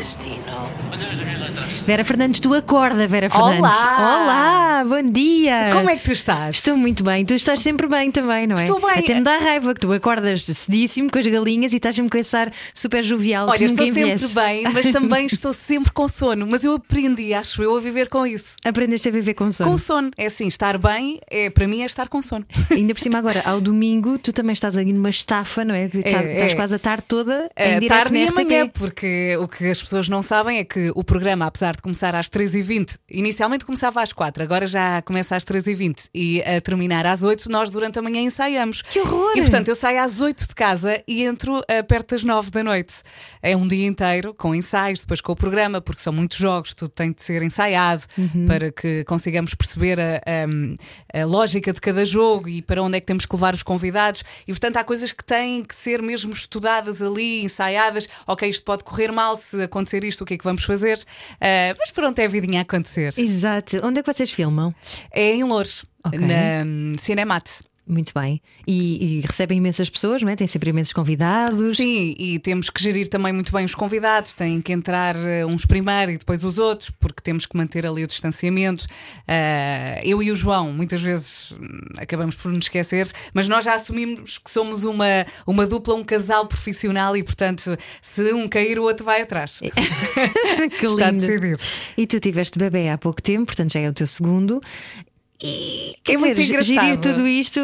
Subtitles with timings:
[0.00, 0.70] destino.
[1.84, 3.58] Vera Fernandes, tu acorda, Vera Fernandes.
[3.60, 4.80] Olá!
[4.80, 5.70] Olá, bom dia!
[5.74, 6.54] Como é que tu estás?
[6.56, 8.62] Estou muito bem, tu estás sempre bem também, não é?
[8.62, 8.98] Estou bem.
[9.00, 12.18] Até me dá raiva que tu acordas cedíssimo com as galinhas e estás sempre com
[12.18, 16.46] esse ar super jovial Olha, estou sempre bem, mas também estou sempre com sono.
[16.46, 18.56] Mas eu aprendi, acho eu, a viver com isso.
[18.64, 19.70] Aprendeste a viver com sono.
[19.70, 20.10] Com sono.
[20.16, 22.46] É assim, estar bem, é, para mim, é estar com sono.
[22.70, 25.88] Ainda por cima agora, ao domingo, tu também estás ali numa estafa, não é?
[25.88, 26.56] Que tá- É, estás é.
[26.56, 29.80] quase a tarde toda em Eh, direto tarde na e amanhã, porque o que as
[29.82, 34.12] pessoas não sabem é que o programa, apesar de começar às 13h20, inicialmente começava às
[34.12, 38.20] 4 agora já começa às 13h20 e a terminar às 8 nós durante a manhã
[38.20, 38.82] ensaiamos.
[38.82, 39.32] Que horror!
[39.36, 42.62] E portanto eu saio às 8 de casa e entro eh, perto das 9 da
[42.62, 42.94] noite.
[43.42, 46.90] É um dia inteiro com ensaios, depois com o programa, porque são muitos jogos, tudo
[46.90, 48.46] tem de ser ensaiado Uhum.
[48.46, 50.20] para que consigamos perceber a,
[51.14, 53.62] a- a lógica de cada jogo e para onde é que temos que levar os
[53.62, 54.22] convidados.
[54.46, 58.08] E portanto há coisas que têm que ser mesmo estudadas ali, ensaiadas.
[58.26, 61.02] Ok, isto pode correr mal, se acontecer isto, o que é que vamos fazer?
[61.40, 63.12] Ah, mas pronto, é a vidinha a acontecer.
[63.16, 63.78] Exato.
[63.82, 64.74] Onde é que vocês filmam?
[65.12, 66.18] É em Louros, Ok.
[66.18, 67.50] na hum, Cinemate.
[67.90, 68.40] Muito bem.
[68.68, 70.36] E, e recebem imensas pessoas, não é?
[70.36, 71.76] Tem sempre imensos convidados.
[71.76, 75.66] Sim, e temos que gerir também muito bem os convidados, têm que entrar eh, uns
[75.66, 78.86] primeiro e depois os outros, porque temos que manter ali o distanciamento.
[79.26, 83.74] Ah, eu e o João, muitas vezes hum, acabamos por nos esquecer, mas nós já
[83.74, 88.84] assumimos que somos uma, uma dupla, um casal profissional e, portanto, se um cair, o
[88.84, 89.58] outro vai atrás.
[90.78, 91.26] que Está lindo.
[91.26, 91.60] decidido.
[91.96, 94.60] E tu tiveste bebê há pouco tempo, portanto já é o teu segundo.
[95.42, 96.74] E quer É muito dizer, engraçado.
[96.86, 97.60] gerir tudo isto.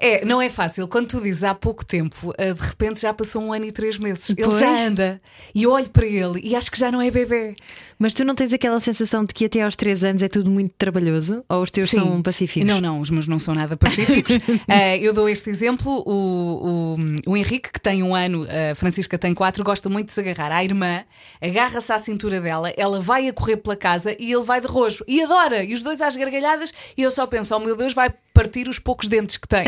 [0.00, 0.88] É, não é fácil.
[0.88, 3.98] Quando tu dizes há pouco tempo, ah, de repente já passou um ano e três
[3.98, 4.30] meses.
[4.30, 4.58] Ele Pois.
[4.58, 5.20] já anda.
[5.54, 7.54] E eu olho para ele e acho que já não é bebê.
[7.98, 10.72] Mas tu não tens aquela sensação de que até aos 3 anos é tudo muito
[10.76, 11.44] trabalhoso?
[11.48, 12.68] Ou os teus são pacíficos?
[12.68, 14.38] Não, não, os meus não são nada pacíficos.
[14.68, 19.18] Eh, eu dou este exemplo: o, o, o Henrique, que tem um ano, a Francisca
[19.18, 21.04] tem quatro, gosta muito de se agarrar à irmã,
[21.40, 25.04] agarra-se à cintura dela, ela vai a correr pela casa e ele vai de rojo
[25.06, 25.62] e adora.
[25.64, 28.78] E os dois às gargalhadas, e eu só penso: oh meu Deus, vai partir os
[28.78, 29.64] poucos dentes que tem.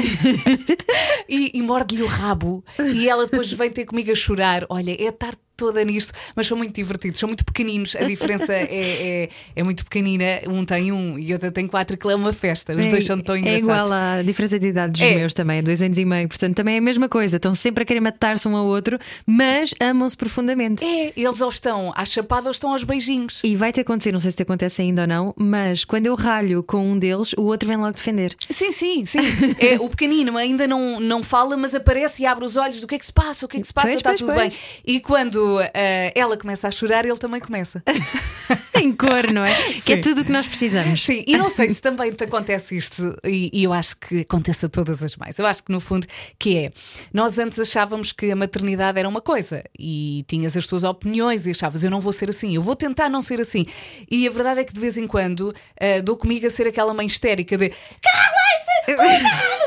[1.28, 2.64] e e morde-lhe o rabo.
[2.94, 4.66] E ela depois vem ter comigo a chorar.
[4.68, 7.94] Olha, é tarde toda nisto, mas são muito divertidos, são muito pequeninos.
[7.96, 8.66] A diferença é,
[9.24, 10.24] é, é muito pequenina.
[10.48, 12.72] Um tem um e outro tem quatro, aquilo é uma festa.
[12.76, 13.62] Os dois são tão É engraçados.
[13.88, 15.14] igual à diferença de idade dos É.
[15.16, 16.28] meus também, é dois anos e meio.
[16.28, 17.36] Portanto, também é a mesma coisa.
[17.36, 20.84] Estão sempre a querer matar-se um ao outro, mas amam-se profundamente.
[20.84, 23.40] É, eles ou estão à chapada ou estão aos beijinhos.
[23.44, 26.62] E vai-te acontecer, não sei se te acontece ainda ou não, mas quando eu ralho
[26.62, 28.34] com um deles, o outro vem logo defender.
[28.50, 29.19] Sim, sim, sim.
[29.58, 32.94] É, o pequenino ainda não, não fala, mas aparece e abre os olhos do que
[32.94, 34.48] é que se passa, o que é que se passa, Pois, está pois, tudo pois.
[34.48, 34.58] bem.
[34.86, 35.41] E quando
[35.75, 37.82] eh, ela começa a chorar, ele também começa.
[38.75, 39.54] em cor, não é?
[39.84, 40.03] Que é Sim.
[40.03, 41.03] tudo o que nós precisamos.
[41.03, 44.66] Sim, e não sei se também te acontece isto, e, e eu acho que acontece
[44.66, 45.38] a todas as mães.
[45.38, 46.06] Eu acho que no fundo
[46.38, 46.72] que é.
[47.12, 51.50] Nós antes achávamos que a maternidade era uma coisa e tinhas as tuas opiniões e
[51.50, 53.66] achavas eu não vou ser assim, eu vou tentar não ser assim.
[54.10, 56.94] E a verdade é que de vez em quando ah, dou comigo a ser aquela
[56.94, 59.62] mãe histérica de calem-se!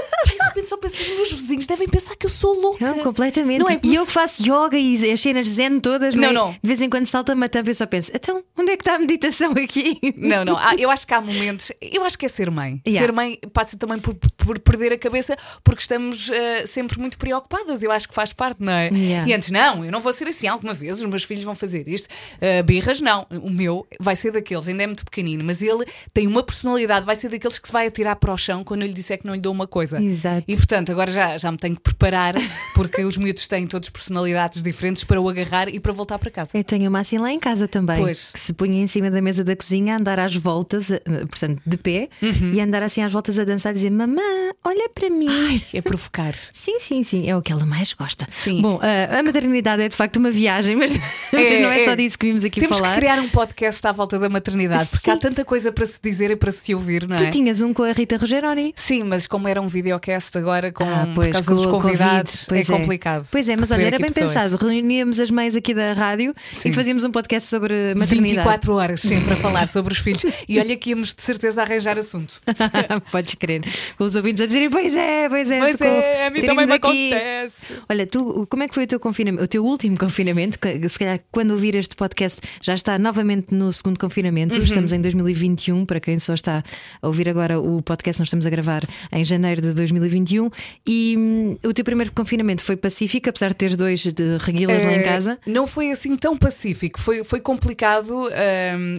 [0.65, 2.85] Cuidado!" Ai, de repente só penso, os meus vizinhos devem pensar que eu sou louca.
[2.85, 3.59] Não, completamente.
[3.59, 6.33] Não é e eu que faço yoga e as cenas zen todas, Não, é?
[6.33, 6.51] não.
[6.51, 8.81] De vez em quando salta uma tampa e eu só penso: então, onde é que
[8.81, 9.99] está a meditação aqui?
[10.17, 10.57] Não, não.
[10.57, 11.71] Há- eu acho que há momentos.
[11.79, 12.81] Eu acho que é ser mãe.
[12.85, 13.05] Yeah.
[13.05, 17.83] Ser mãe passa também por, por perder a cabeça porque estamos eh, sempre muito preocupadas.
[17.83, 18.89] Eu acho que faz parte, não é?
[18.89, 19.29] Yeah.
[19.29, 20.47] E antes, não, eu não vou ser assim.
[20.47, 22.09] Alguma vez os meus filhos vão fazer isto.
[22.41, 23.27] Eh, birras, não.
[23.41, 27.15] O meu vai ser daqueles, ainda é muito pequenino, mas ele tem uma personalidade, vai
[27.15, 29.35] ser daqueles que se vai atirar para o chão quando eu lhe disser que não
[29.35, 30.01] lhe dou uma coisa.
[30.01, 30.43] Exato.
[30.47, 32.33] E portanto, agora já, já me tenho que preparar
[32.73, 36.49] porque os miúdos têm todos personalidades diferentes para o agarrar e para voltar para casa.
[36.53, 37.97] Eu tenho uma assim lá em casa também.
[37.97, 38.31] Pois.
[38.31, 40.99] Que se punha em cima da mesa da cozinha a andar às voltas, eh,
[41.29, 42.53] portanto, de pé, Uhum.
[42.53, 44.21] e andar assim às voltas a dançar e dizer: Mamã,
[44.63, 45.27] olha para mim.
[45.29, 46.33] Ai, é provocar.
[46.53, 48.27] Sim, sim, sim, é o que ela mais gosta.
[48.31, 48.61] Sim.
[48.61, 50.91] Bom, a, a maternidade é de facto uma viagem, mas,
[51.33, 52.93] mas não é, só disso que vimos aqui Temos falar.
[52.93, 55.11] que criar um podcast à volta da maternidade, porque Sim.
[55.11, 57.29] há tanta coisa para se dizer e para se ouvir, não Tu é?
[57.29, 58.73] tinhas um com a Rita Rogeroni.
[58.75, 62.45] Sim, mas como era um videocast agora com, Ah, por causa com dos convidados.
[62.47, 63.27] Pois é complicado.
[63.31, 64.31] Pois é, mas olha, era bem pessoas.
[64.33, 64.55] pensado.
[64.57, 66.69] Reuníamos as mães aqui da rádio Sim.
[66.69, 68.44] e fazíamos um podcast sobre maternidade.
[68.45, 71.97] 24 horas sempre a falar sobre os filhos e olha que íamos de certeza arranjar
[71.97, 72.41] assunto.
[73.11, 73.61] Podes crer.
[73.97, 76.65] Com os ouvintes a dizerem: Pois é, pois é, Pois socorro, é, a mim também
[76.67, 77.73] me daqui." acontece.
[77.89, 79.43] Olha, tu, como é que foi o teu confinamento?
[79.43, 80.59] O teu último confinamento?
[80.89, 84.57] Se calhar, quando ouvir este podcast, já está novamente no segundo confinamento.
[84.59, 84.63] Uhum.
[84.65, 85.85] Estamos em 2021.
[85.85, 86.63] Para quem só está
[87.01, 90.49] a ouvir agora o podcast, nós estamos a gravar em janeiro de 2021.
[90.87, 94.91] E hum, o teu primeiro confinamento foi pacífico, apesar de teres dois de reguilas lá
[94.93, 95.39] em Eh, casa?
[95.47, 98.29] Não foi assim tão pacífico, foi, foi complicado.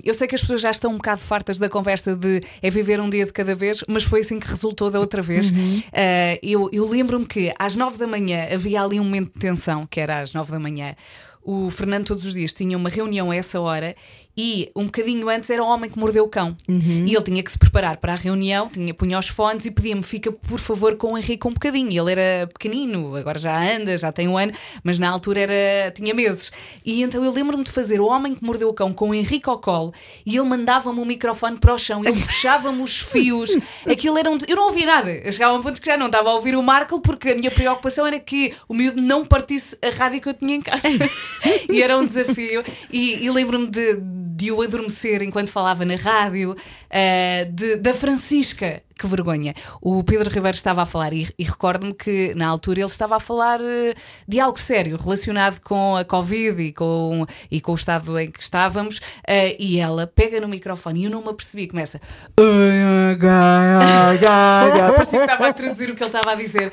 [0.02, 3.00] Eu sei que as pessoas já estão um bocado fartas da conversa de é viver
[3.00, 5.52] um dia de cada vez, mas foi assim que resultou da outra vez.
[5.52, 5.82] pessoas.
[5.88, 9.86] Uh, eu eu lembro-me que às nove da manhã havia ali um momento de tensão,
[9.86, 10.94] que era às nove da manhã.
[11.42, 13.94] O Fernando todos os dias tinha uma reunião a essa hora
[14.36, 16.56] e um bocadinho antes era o homem que mordeu o cão.
[17.06, 20.02] E ele tinha que se preparar para a reunião, tinha, punha os fones e pedia-me:
[20.02, 21.90] fica por favor com o Henrique um bocadinho.
[21.90, 24.52] E ele era pequenino, agora já anda, já tem um ano,
[24.84, 26.52] mas na altura era, tinha meses.
[26.84, 29.48] E então eu lembro-me de fazer o homem que mordeu o cão com o Henrique
[29.48, 29.92] ao colo
[30.24, 33.56] e ele mandava-me o microfone para o chão, ele puxava-me os fios.
[33.90, 34.36] Aquilo era um.
[34.46, 35.10] Eu não ouvia nada.
[35.10, 37.34] Eu chegava a um ponto que já não estava a ouvir o Marco porque a
[37.34, 40.88] minha preocupação era que o miúdo não partisse a rádio que eu tinha em casa.
[41.70, 42.62] e era um desafio.
[42.92, 43.96] E, e lembro-me de
[44.36, 49.54] de o adormecer enquanto falava na rádio, uh, de, da Francisca, que vergonha.
[49.80, 53.20] O Pedro Ribeiro estava a falar, e, e recordo-me que na altura ele estava a
[53.20, 53.94] falar uh,
[54.26, 58.42] de algo sério relacionado com a Covid e com, e com o estado em que
[58.42, 62.00] estávamos, uh, e ela pega no microfone e eu não me apercebi, começa.
[64.96, 66.72] Parecia que estava a traduzir o que ele estava a dizer.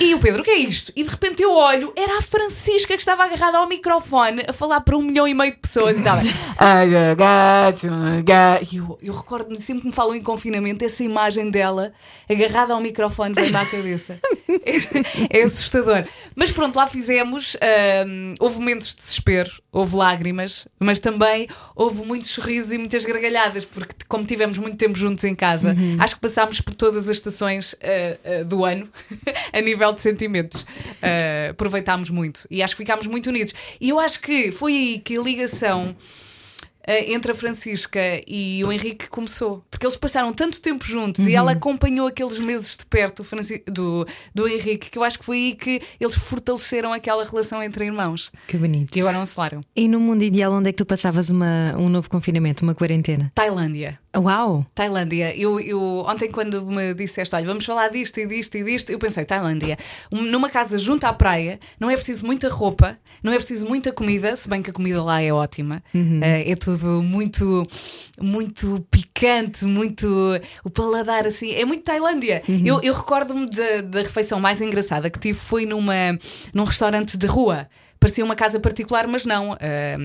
[0.00, 0.92] E o Pedro, o que é isto?
[0.94, 4.80] E de repente eu olho, era a Francisca que estava agarrada ao microfone a falar
[4.82, 6.22] para um milhão e meio de pessoas e estava.
[8.70, 11.92] e eu, eu recordo-me sempre que me falam em confinamento essa imagem dela dela
[12.28, 14.18] agarrada ao microfone veio-me à cabeça.
[15.30, 16.04] é, é, assustador.
[16.34, 17.56] Mas pronto, lá fizemos.
[18.40, 23.94] houve momentos de desespero, houve lágrimas, mas também houve muitos sorrisos e muitas gargalhadas, porque
[24.08, 25.96] como tivemos muito tempo juntos em casa, uhum.
[26.00, 27.76] acho que passámos por todas as estações uh,
[28.42, 28.88] uh, do ano
[29.52, 30.62] a nível de sentimentos.
[30.62, 33.54] Uh, aproveitámos muito e acho que ficámos muito unidos.
[33.80, 35.90] E eu acho que foi aí que a ligação
[36.86, 39.64] entre a Francisca e o Henrique começou.
[39.70, 41.30] Porque eles passaram tanto tempo juntos uhum.
[41.30, 43.24] e ela acompanhou aqueles meses de perto
[43.66, 47.84] do, do Henrique que eu acho que foi aí que eles fortaleceram aquela relação entre
[47.84, 48.32] irmãos.
[48.46, 48.96] Que bonito.
[48.96, 49.62] E agora não se laram.
[49.74, 53.30] E no mundo ideal, onde é que tu passavas uma, um novo confinamento, uma quarentena?
[53.34, 54.01] Tailândia.
[54.16, 54.66] Uau!
[54.74, 55.34] Tailândia.
[55.36, 58.98] Eu, eu ontem, quando me disseste, olha, vamos falar disto e disto e disto, eu
[58.98, 59.78] pensei, Tailândia.
[60.10, 64.36] Numa casa junto à praia, não é preciso muita roupa, não é preciso muita comida,
[64.36, 65.82] se bem que a comida lá é ótima.
[65.94, 66.20] Uhum.
[66.20, 67.66] Uh, é tudo muito,
[68.20, 70.06] muito picante, muito.
[70.62, 71.52] O paladar assim.
[71.54, 72.42] É muito Tailândia.
[72.46, 72.62] Uhum.
[72.64, 76.18] Eu, eu recordo-me da refeição mais engraçada que tive foi numa,
[76.52, 77.66] num restaurante de rua
[78.02, 79.56] parecia uma casa particular, mas não, uh,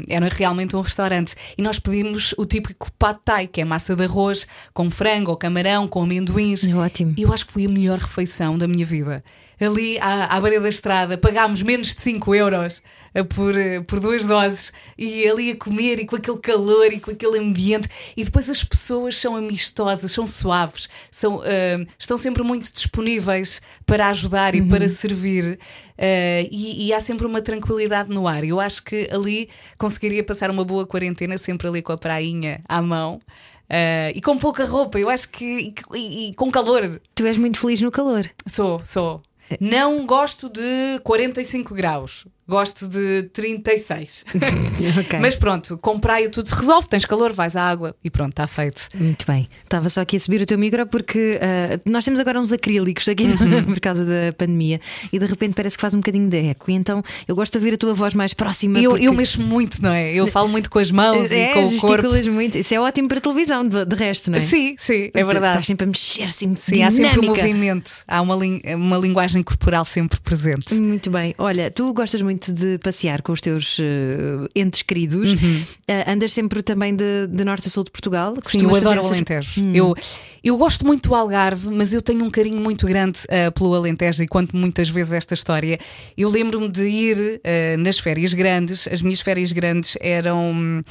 [0.07, 1.33] era realmente um restaurante.
[1.57, 5.37] E nós pedimos o típico pad thai, que é massa de arroz com frango ou
[5.37, 6.63] camarão, com amendoins.
[6.63, 7.15] É ótimo.
[7.17, 9.23] E eu acho que foi a melhor refeição da minha vida.
[9.59, 12.81] Ali à, à beira da estrada, pagámos menos de 5 euros
[13.17, 16.99] eh, por, eh, por duas doses e ali a comer e com aquele calor e
[16.99, 17.89] com aquele ambiente.
[18.15, 24.07] E depois as pessoas são amistosas, são suaves, são, uh, estão sempre muito disponíveis para
[24.09, 24.67] ajudar e uhum.
[24.67, 25.57] para servir.
[25.97, 28.43] Uh, e, e, há sempre uma tranquilidade no ar.
[28.43, 29.49] Eu acho que ali
[29.79, 33.19] conseguiria passar uma boa quarentena, sempre ali com a prainha à mão.
[33.67, 35.73] Uh, e com pouca roupa, eu acho que.
[35.95, 37.01] E, e, com calor.
[37.15, 38.29] Tu és muito feliz no calor.
[38.45, 39.23] Sou, sou.
[39.59, 42.25] Não gosto de 45 graus.
[42.47, 44.23] Gosto de 36.
[45.01, 45.19] okay.
[45.19, 46.87] Mas pronto, com praia tudo se resolve.
[46.87, 48.87] Tens calor, vais à água e pronto, está feito.
[48.95, 49.49] Muito bem.
[49.63, 53.07] Estava só aqui a subir o teu micro porque uh, nós temos agora uns acrílicos
[53.09, 53.65] aqui uhum.
[53.65, 54.79] por causa da pandemia
[55.11, 56.71] e de repente parece que faz um bocadinho de eco.
[56.71, 58.79] E então eu gosto de ouvir a tua voz mais próxima.
[58.79, 59.07] Eu, porque...
[59.07, 60.13] eu mexo muito, não é?
[60.13, 62.31] Eu falo muito com as mãos é, e com o corpo.
[62.31, 62.57] muito.
[62.57, 64.41] Isso é ótimo para televisão, de, de resto, não é?
[64.41, 65.47] Sim, sim, é verdade.
[65.47, 69.83] Estás sempre a mexer, sim, sim há sempre um movimento, há uma, uma linguagem corporal
[69.83, 70.73] sempre presente.
[70.73, 71.35] Muito bem.
[71.37, 75.31] Olha, tu gostas muito de passear com os teus uh, entes queridos.
[75.31, 75.61] Uhum.
[75.89, 78.33] Uh, andas sempre também de, de, norte a sul de Portugal.
[78.47, 79.61] Sim, eu adoro o Alentejo.
[79.61, 79.71] Hum.
[79.73, 79.95] Eu,
[80.43, 84.23] eu gosto muito do Algarve, mas eu tenho um carinho muito grande uh, pelo Alentejo
[84.23, 85.79] e conto muitas vezes esta história.
[86.17, 87.41] Eu lembro-me de ir
[87.79, 90.83] nas férias grandes, as minhas férias grandes eram.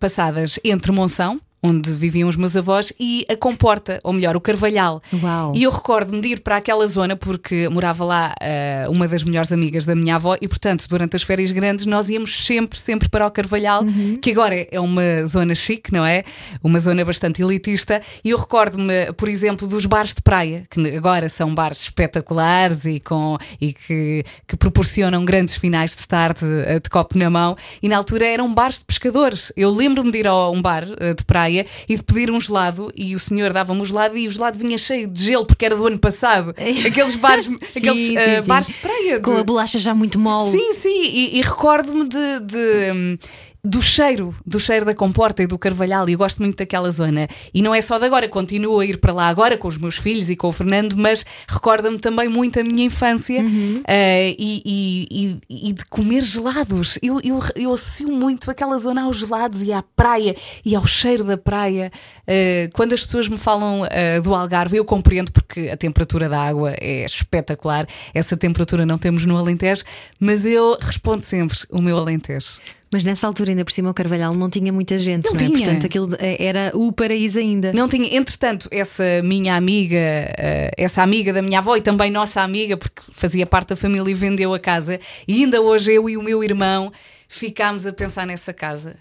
[0.00, 5.02] passadas entre Monção, onde viviam os meus avós, e a Comporta, ou melhor, o Carvalhal.
[5.22, 5.52] Uau.
[5.56, 9.50] E eu recordo-me de ir para aquela zona porque morava lá uh, uma das melhores
[9.50, 13.26] amigas da minha avó, e portanto, durante as férias grandes, nós íamos sempre, sempre para
[13.26, 14.18] o Carvalhal, uhum.
[14.20, 16.22] que agora é uma zona chique, não é?
[16.62, 18.02] Uma zona bastante elitista.
[18.22, 23.00] E eu recordo-me, por exemplo, dos bares de praia, que agora são bares espetaculares e,
[23.00, 27.88] com, e que, que proporcionam grandes finais de tarde de, de copo na mão, e
[27.88, 29.50] na altura eram bares de pescadores.
[29.56, 31.53] Eu lembro-me de ir a um bar uh, de praia
[31.88, 34.78] e de pedir um gelado e o senhor dava-me o gelado e o gelado vinha
[34.78, 36.54] cheio de gelo porque era do ano passado.
[36.86, 39.20] Aqueles bares, sim, aqueles sim, uh, bares de praia.
[39.20, 40.50] Com a bolacha já muito mole.
[40.50, 43.18] Sim, sim, e, e recordo-me de, de
[43.64, 47.26] do cheiro, do cheiro da comporta e do carvalhal, e eu gosto muito daquela zona.
[47.54, 49.96] E não é só de agora, continuo a ir para lá agora com os meus
[49.96, 53.78] filhos e com o Fernando, mas recorda-me também muito a minha infância Uhum.
[53.80, 54.62] uh, e,
[55.10, 56.98] e- e- e de comer gelados.
[57.02, 61.24] Eu, eu, eu associo muito aquela zona aos gelados e à praia e ao cheiro
[61.24, 61.90] da praia.
[62.28, 66.38] Uh, quando as pessoas me falam uh, do Algarve, eu compreendo porque a temperatura da
[66.42, 67.86] água é espetacular.
[68.12, 69.84] Essa temperatura não temos no Alentejo,
[70.20, 72.60] mas eu respondo sempre o meu Alentejo.
[72.94, 75.48] Mas nessa altura, ainda por cima, o Carvalhal não tinha muita gente, Não não, é?
[75.48, 75.58] tinha.
[75.58, 77.72] Portanto, aquilo eh, era o paraíso ainda.
[77.72, 82.40] Não tinha, entretanto, essa minha amiga, eh, essa amiga da minha avó e também nossa
[82.40, 86.16] amiga, porque fazia parte da família e vendeu a casa, e ainda hoje eu e
[86.16, 86.92] o meu irmão
[87.26, 88.94] ficámos a pensar nessa casa.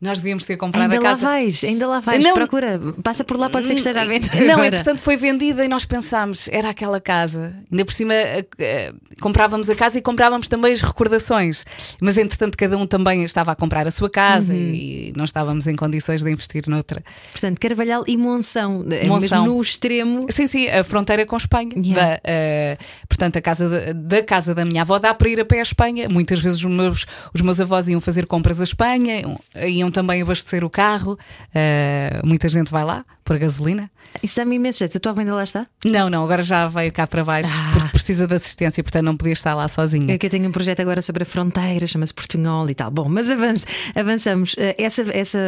[0.00, 1.26] Nós devíamos ter comprado Ainda a lá casa.
[1.26, 2.32] vais, ainda lá vais, Não.
[2.34, 4.28] procura, passa por lá, pode ser que esteja à venda.
[4.46, 4.68] Não, agora.
[4.68, 7.52] entretanto foi vendida e nós pensámos, era aquela casa.
[7.70, 11.64] Ainda por cima eh, eh, comprávamos a casa e comprávamos também as recordações.
[12.00, 14.56] Mas entretanto cada um também estava a comprar a sua casa Uhum.
[14.72, 17.02] e não estávamos em condições de investir noutra.
[17.32, 19.46] Portanto, Carvalhal e Monção, eh, Monção.
[19.46, 20.26] no extremo.
[20.30, 21.70] Sim, sim, a fronteira com Espanha.
[21.76, 22.12] Yeah.
[22.14, 22.78] Da, eh,
[23.08, 25.62] portanto, a casa da, da casa da minha avó dá para ir a pé à
[25.62, 26.08] Espanha.
[26.08, 29.22] Muitas vezes os meus, os meus avós iam fazer compras à Espanha,
[29.66, 31.18] iam também abastecer o carro.
[31.54, 33.90] Eh, muita gente vai lá por gasolina.
[34.22, 34.96] Isso dá-me imenso jeito.
[34.96, 35.66] A tua avó ainda lá está?
[35.84, 37.70] Não, não, agora já veio cá para baixo Ah.
[37.74, 40.14] porque precisa de assistência, portanto não podia estar lá sozinha.
[40.14, 42.90] É que eu tenho um projeto agora sobre a fronteira, chama-se Portunhol e tal.
[42.90, 44.54] Bom, mas avanç- avançamos.
[44.56, 45.38] Eh, Essa, essa,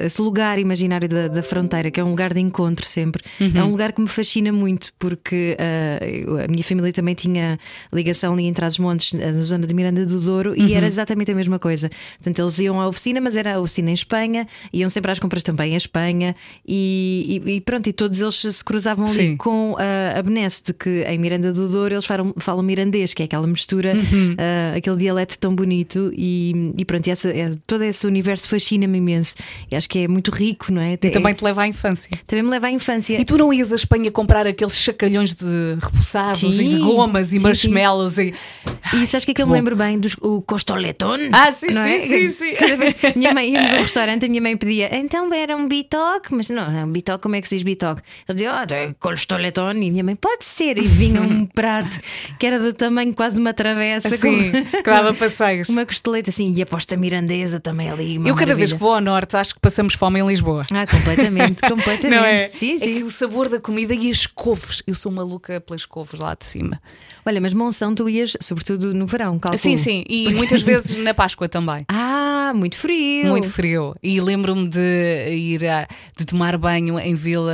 [0.00, 3.70] esse lugar imaginário da, da fronteira, que é um lugar de encontro sempre, é um
[3.72, 7.58] lugar que me fascina muito, porque eh, eu- a minha família também tinha
[7.92, 11.58] ligação ali em Trás-os-Montes, na zona de Miranda do Douro, e era exatamente a mesma
[11.58, 11.90] coisa.
[12.18, 15.42] Portanto, eles iam à oficina, mas era a oficina em Espanha, iam sempre às compras
[15.42, 16.34] também em Espanha,
[16.66, 19.36] e, e- e pronto, e todos eles se cruzavam ali Sim.
[19.36, 23.22] com a, a benesse de que em Miranda do Douro eles falam, falam mirandês, que
[23.22, 23.92] é aquela mistura,
[24.38, 28.98] ah, aquele dialeto tão bonito, e, e pronto, e essa, é, todo esse universo fascina-me
[28.98, 29.34] imenso.
[29.70, 30.92] E acho que é muito rico, não é?
[30.92, 32.10] E É- também te leva à infância.
[32.26, 33.20] também me leva à infância.
[33.20, 37.28] E tu não ias à Espanha comprar aqueles chacalhões de repousados Sim, e de gomas
[37.28, 38.34] sim, e marshmallows e.
[38.94, 39.98] E sabes o que é que eu me lembro bem?
[39.98, 41.16] Dos, o costoleton?
[41.32, 42.06] Ah, sim, não sim, é?
[42.06, 42.54] sim, sim.
[42.54, 45.66] Cada vez minha mãe íamos a um restaurante, a minha mãe pedia, então era um
[45.66, 48.02] bitoque, mas não, é um bitoque, como é que se diz bitoque?
[48.26, 48.92] Eu dizia, oh, é
[49.86, 51.98] e minha mãe, pode ser, e vinha um prato
[52.38, 55.68] que era do tamanho quase de uma travessa, com- que dava passeios.
[55.68, 58.16] uma costeleta assim, e a posta mirandesa também ali.
[58.24, 60.66] Eu cada vez que vou ao norte acho que passamos fome em Lisboa.
[60.72, 62.10] Ah, completamente, completamente.
[62.16, 62.48] Não é?
[62.48, 62.94] Sim, É sim.
[62.94, 64.82] que o sabor da comida e as couves.
[64.86, 66.80] Eu sou maluca pelas couves lá de cima.
[67.24, 69.62] Olha, mas Monção tu ias, sobretudo no verão, calculo.
[69.62, 70.04] Sim, sim.
[70.08, 71.84] E muitas vezes na Páscoa também.
[71.88, 73.26] Ah, muito frio.
[73.28, 73.94] Muito frio.
[74.02, 75.86] E lembro-me de ir a,
[76.16, 77.52] de tomar banho em Vila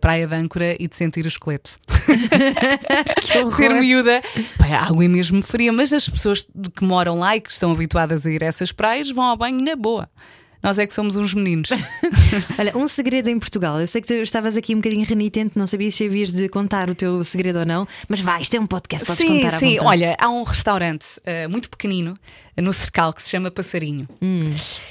[0.00, 1.78] Praia de Âncora e de sentir o esqueleto.
[3.56, 4.22] Ser miúda.
[4.58, 6.46] Pá, a água é mesmo fria, mas as pessoas
[6.76, 9.62] que moram lá e que estão habituadas a ir a essas praias vão ao banho
[9.62, 10.08] na boa.
[10.62, 11.70] Nós é que somos uns meninos.
[12.56, 13.80] Olha, um segredo em Portugal.
[13.80, 16.88] Eu sei que tu estavas aqui um bocadinho renitente, não sabias se havias de contar
[16.88, 19.78] o teu segredo ou não, mas vai, isto é um podcast, podes sim, contar sim.
[19.80, 22.14] Olha, há um restaurante eh, muito pequenino
[22.60, 24.08] no Cercal que se chama Passarinho.
[24.20, 24.40] Hum.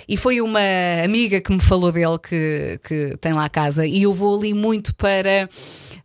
[0.07, 0.59] E foi uma
[1.03, 3.85] amiga que me falou dele que, que tem lá a casa.
[3.85, 5.47] E eu vou ali muito para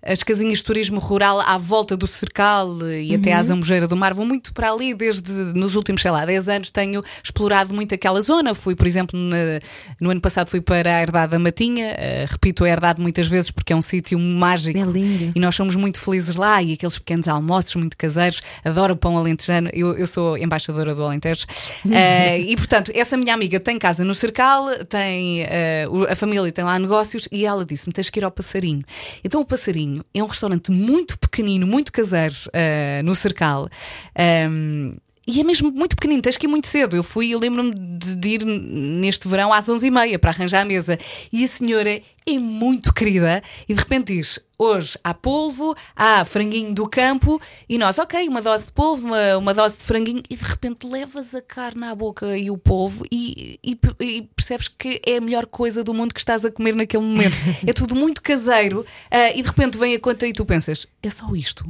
[0.03, 3.39] as casinhas de turismo rural à volta do Cercal e até Uhum.
[3.39, 4.15] à Zambujeira do Mar.
[4.15, 6.71] Vou muito para ali desde nos últimos, sei lá, 10 anos.
[6.71, 8.55] Tenho explorado muito aquela zona.
[8.55, 9.37] Fui, por exemplo, na-
[10.01, 11.87] no ano passado fui para a Herdade da Matinha.
[11.99, 14.79] Eh, repito a Herdade muitas vezes porque é um sítio mágico.
[14.79, 15.33] É lindo.
[15.35, 18.41] E nós somos muito felizes lá e aqueles pequenos almoços muito caseiros.
[18.65, 19.71] Adoro o pão alentejano.
[19.73, 21.46] Eu, eu sou embaixadora do Alentejo.
[21.91, 25.45] Eh, e portanto, essa minha amiga tem casa no Cercal, tem
[25.91, 28.83] o- a família tem lá negócios e ela disse-me: tens que ir ao Passarinho.
[29.25, 33.69] Então, o Passarinho é um restaurante muito pequenino, muito caseiro eh, no Cercal.
[34.15, 34.95] Ehm,
[35.29, 36.95] e é mesmo muito pequenino, tens que ir muito cedo.
[36.95, 40.97] Eu fui, eu lembro-me de ir neste verão às 11h30 para arranjar a mesa.
[41.33, 46.73] E a senhora é muito querida e de repente diz: hoje há polvo, há franguinho
[46.75, 50.37] do campo, e nós, ok, uma dose de polvo, uma, uma dose de franguinho, e
[50.37, 55.01] de repente levas a carne à boca e o polvo e, e- e percebes que
[55.07, 57.37] é a melhor coisa do mundo que estás a comer naquele momento.
[57.67, 61.11] é tudo muito caseiro, ah, e de repente vem a conta e tu pensas: é
[61.11, 61.65] só isto?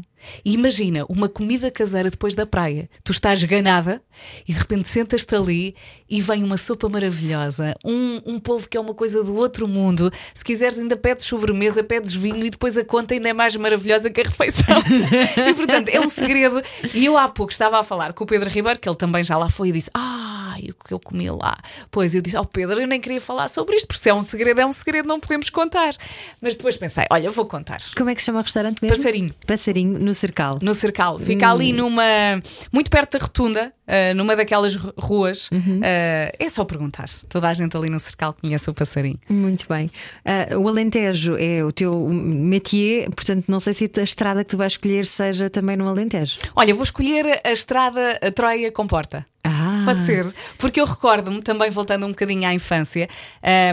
[0.44, 2.90] E imagina uma comida caseira depois da praia.
[3.04, 4.02] Tu estás ganada
[4.48, 5.76] e de repente sentas-te ali
[6.10, 10.10] e vem uma sopa maravilhosa, um, um polvo que é uma coisa do outro mundo.
[10.34, 14.10] Se quiseres, ainda pedes sobremesa, pedes vinho e depois a conta ainda é mais maravilhosa
[14.10, 14.82] que a refeição.
[15.48, 16.62] e portanto, é um segredo.
[16.94, 19.36] E eu há pouco estava a falar com o Pedro Ribeiro, que ele também já
[19.36, 21.58] lá foi e disse: Ah, Ai, o que eu comi lá.
[21.90, 24.22] Pois eu disse, oh Pedro, eu nem queria falar sobre isto, porque se é um
[24.22, 25.94] segredo, é um segredo, não podemos contar.
[26.40, 27.80] Mas depois pensei, olha, vou contar.
[27.94, 28.96] Como é que se chama o restaurante mesmo?
[28.96, 29.34] Passarinho.
[29.46, 30.58] Passarinho, no Cercal.
[30.62, 31.18] No Cercal.
[31.18, 32.02] Fica ali numa.
[32.72, 35.48] muito perto da rotunda, uh, numa daquelas ruas.
[35.48, 37.08] Uh, é só perguntar.
[37.28, 39.18] Toda a gente ali no Cercal conhece o passarinho.
[39.28, 39.90] Muito bem.
[40.24, 44.56] Uh, o Alentejo é o teu métier, portanto, não sei se a estrada que tu
[44.56, 46.38] vais escolher seja também no Alentejo.
[46.54, 49.24] Olha, vou escolher a estrada a Troia Comporta.
[49.42, 49.55] Ah.
[49.86, 50.26] Pode ser,
[50.58, 53.08] porque eu recordo-me, também voltando um bocadinho à infância,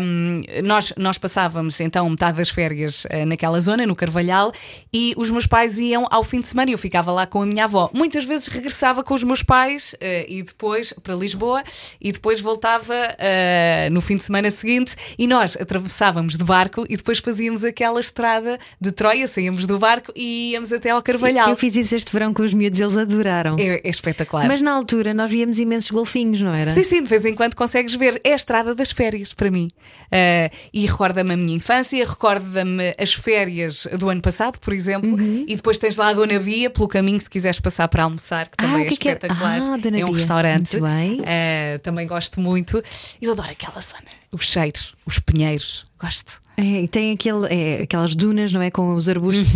[0.01, 4.51] um, nós, nós passávamos então metade das férias uh, naquela zona, no Carvalhal,
[4.93, 7.45] e os meus pais iam ao fim de semana e eu ficava lá com a
[7.45, 7.89] minha avó.
[7.93, 11.63] Muitas vezes regressava com os meus pais uh, e depois para Lisboa
[11.99, 16.97] e depois voltava uh, no fim de semana seguinte e nós atravessávamos de barco e
[16.97, 21.49] depois fazíamos aquela estrada de Troia, saíamos do barco e íamos até ao Carvalhal.
[21.49, 23.55] Eu fiz isso este verão com os miúdos, eles adoraram.
[23.59, 24.47] É, é espetacular.
[24.47, 26.69] Mas na altura nós víamos imensos golfinhos, não era?
[26.69, 28.19] Sim, sim, de vez em quando consegues ver.
[28.23, 29.67] É a estrada das férias para mim.
[30.07, 35.45] Uh, e recorda-me a minha infância, recorda-me as férias do ano passado, por exemplo, Uhum.
[35.47, 38.53] e depois tens lá a Dona Bia pelo caminho se quiseres passar para almoçar, que
[38.57, 39.11] Ah, também é que é que é?
[39.13, 39.61] espetacular.
[39.61, 40.17] Ah, Dona é um Bia.
[40.17, 40.77] restaurante.
[40.79, 41.21] Muito bem.
[41.21, 42.83] Uh, também gosto muito.
[43.21, 44.03] Eu adoro aquela zona.
[44.31, 45.85] Os cheiros, os pinheiros.
[46.03, 46.41] Gosto.
[46.57, 48.69] É, e tem aquele, é, aquelas dunas, não é?
[48.69, 49.55] Com os arbustos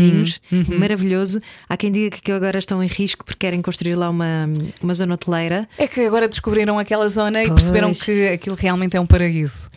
[0.51, 1.41] Uhum, maravilhoso.
[1.67, 4.49] Há quem diga que agora estão em risco porque querem construir lá uma,
[4.81, 5.67] uma zona hoteleira.
[5.77, 7.59] É que agora descobriram aquela zona e Pois.
[7.61, 9.69] perceberam que aquilo realmente é um paraíso.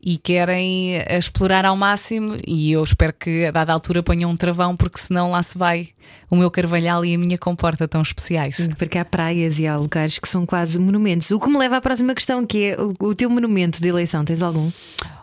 [0.00, 4.36] E querem eh, explorar ao máximo, e eu espero que a dada altura ponham um
[4.36, 5.88] travão, porque senão lá se vai
[6.30, 8.68] o meu carvalhal e a minha comporta tão especiais.
[8.78, 11.32] Porque há praias e há lugares que são quase monumentos.
[11.32, 14.24] O que me leva à próxima questão, que é o teu monumento de eleição.
[14.24, 14.70] Tens algum?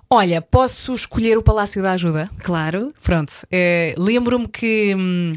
[0.10, 2.30] Olha, posso escolher o Palácio da Ajuda?
[2.44, 2.92] Claro.
[3.02, 5.34] Pronto, eh, lembro-me que hum,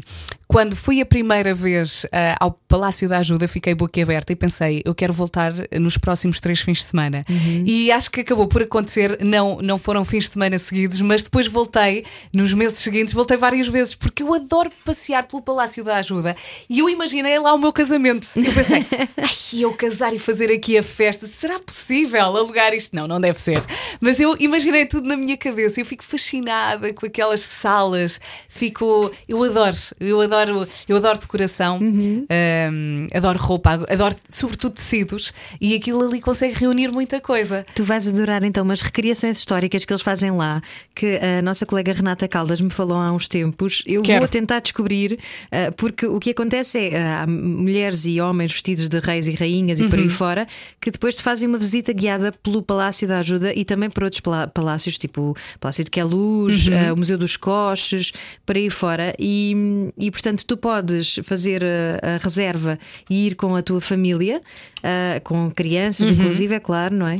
[0.49, 4.95] quando fui a primeira vez ah, ao Palácio da Ajuda, fiquei boquiaberta e pensei, eu
[4.95, 7.23] quero voltar nos próximos três fins de semana.
[7.65, 11.45] E acho que acabou por acontecer, não, não foram fins de semana seguidos, mas depois
[11.45, 12.03] voltei,
[12.33, 16.35] nos meses seguintes, voltei várias vezes, porque eu adoro passear pelo Palácio da Ajuda.
[16.67, 18.27] E eu imaginei lá o meu casamento.
[18.35, 18.83] Eu pensei,
[19.17, 22.95] ai, eu casar e fazer aqui a festa, será possível alugar isto?
[22.95, 23.61] Não, não deve ser.
[24.01, 29.11] Mas eu imaginei tudo na minha cabeça, eu fico fascinada com aquelas salas, fico.
[29.27, 30.38] Eu adoro, eu adoro,
[30.87, 37.19] eu adoro decoração, hum, adoro roupa, adoro sobretudo tecidos, e aquilo ali consegue reunir muita
[37.19, 37.65] coisa.
[37.75, 40.61] Tu vais adorar então umas recriações históricas que eles fazem lá,
[40.95, 43.83] que a nossa colega Renata Caldas me falou há uns tempos.
[43.85, 44.19] Eu Quero.
[44.19, 45.19] vou tentar descobrir,
[45.51, 49.31] ah, porque o que acontece é ah, há mulheres e homens vestidos de reis e
[49.33, 50.05] rainhas e por Uhum.
[50.05, 50.47] aí fora
[50.79, 54.21] que depois te fazem uma visita guiada pelo Palácio da Ajuda e também por outros
[54.53, 56.73] palácios, tipo o Palácio de Queluz, Uhum.
[56.89, 58.11] ah, o Museu dos Coches,
[58.45, 59.13] por aí fora.
[59.19, 62.77] E, e portanto tu podes fazer a, a reserva
[63.09, 64.41] e ir com a tua família,
[64.83, 67.19] ah, com crianças, inclusive, é claro, não é?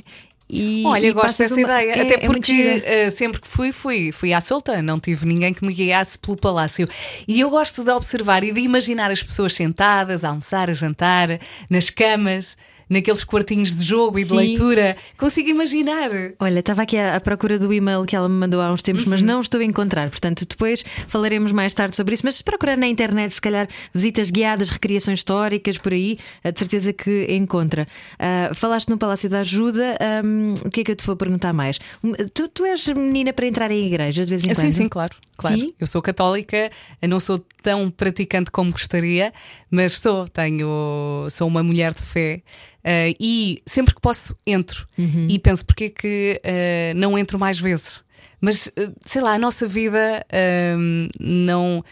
[0.52, 0.90] E, Uhum.
[0.92, 2.82] Olha, e gosto dessa uma- ideia, é- até é porque gira.
[2.88, 6.36] eh, sempre que fui, fui, fui à solta, não tive ninguém que me guiasse pelo
[6.36, 6.88] palácio.
[7.28, 11.40] E eu gosto de observar e de imaginar as pessoas sentadas, a almoçar, a jantar,
[11.70, 12.58] nas camas,
[12.90, 14.36] naqueles quartinhos de jogo e de Sim.
[14.38, 14.98] leitura.
[15.18, 16.10] Consigo imaginar.
[16.40, 19.04] Olha, estava aqui à, à procura do e-mail que ela me mandou há uns tempos,
[19.04, 19.10] Uhum.
[19.12, 20.10] mas não estou a encontrar.
[20.10, 22.24] Portanto, depois falaremos mais tarde sobre isso.
[22.26, 26.60] Mas se procurar na internet, se calhar visitas guiadas, recriações históricas, por aí, eh, de
[26.60, 27.88] certeza que encontra.
[28.18, 31.54] Ah, falaste no Palácio da Ajuda, ahm, o que é que eu te vou perguntar
[31.54, 31.80] mais?
[32.04, 34.58] Hum, Tu, tu és menina para entrar em igreja de vez em quando?
[34.58, 35.16] Sim, sim, claro.
[35.38, 35.58] claro.
[35.60, 35.74] Sim?
[35.80, 36.70] Eu sou católica,
[37.08, 39.34] não sou tão praticante como gostaria,
[39.70, 42.42] mas sou, tenho, sou uma mulher de fé.
[42.84, 44.88] Eh, e sempre que posso entro
[45.30, 48.04] e penso porque é que eh, não entro mais vezes.
[48.42, 50.76] Mas eh, sei lá, a nossa vida eh,
[51.20, 51.84] não,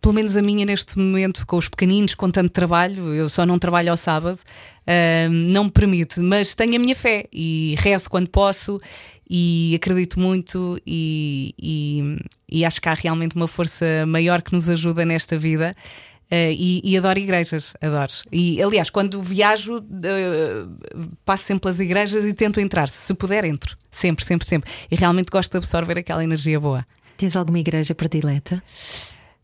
[0.00, 3.58] pelo menos a minha neste momento, com os pequeninos, com tanto trabalho, eu só não
[3.58, 4.38] trabalho ao sábado,
[4.86, 8.80] eh, não me permite, mas tenho a minha fé e rezo quando posso
[9.28, 12.16] e acredito muito e, e-
[12.48, 15.74] e acho que há realmente uma força maior que nos ajuda nesta vida.
[16.30, 18.12] Eh, e, e adoro igrejas, adoro.
[18.32, 20.66] E aliás, quando viajo, eh,
[21.24, 22.88] passo sempre pelas igrejas e tento entrar.
[22.88, 23.76] Se puder, entro.
[23.90, 24.70] Sempre, sempre, sempre.
[24.90, 26.86] E realmente gosto de absorver aquela energia boa.
[27.16, 28.62] Tens alguma igreja predileta?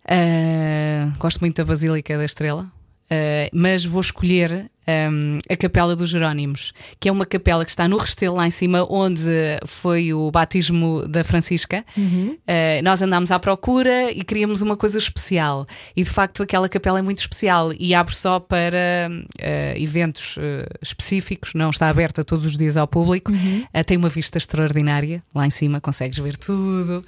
[0.04, 2.70] Uh, gosto muito da Basílica da Estrela,
[3.12, 7.86] uh, mas vou escolher um, a Capela dos Jerónimos, que é uma capela que está
[7.86, 9.22] no Restelo, lá em cima, onde
[9.66, 11.84] foi o batismo da Francisca.
[11.96, 15.66] Uh, nós andámos à procura e queríamos uma coisa especial.
[15.96, 20.40] E de facto, aquela capela é muito especial e abre só para uh, eventos uh,
[20.80, 23.30] específicos, não está aberta todos os dias ao público.
[23.32, 27.04] Uh, tem uma vista extraordinária lá em cima, consegues ver tudo.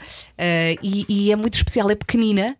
[0.82, 2.56] E, e é muito especial, é pequenina.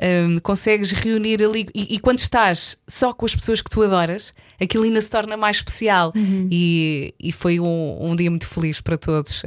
[0.00, 1.66] Hum, consegues reunir ali.
[1.74, 5.36] E, e quando estás só com as pessoas que tu adoras, aquilo ainda se torna
[5.36, 6.12] mais especial.
[6.50, 9.42] E, e foi um, um dia muito feliz para todos.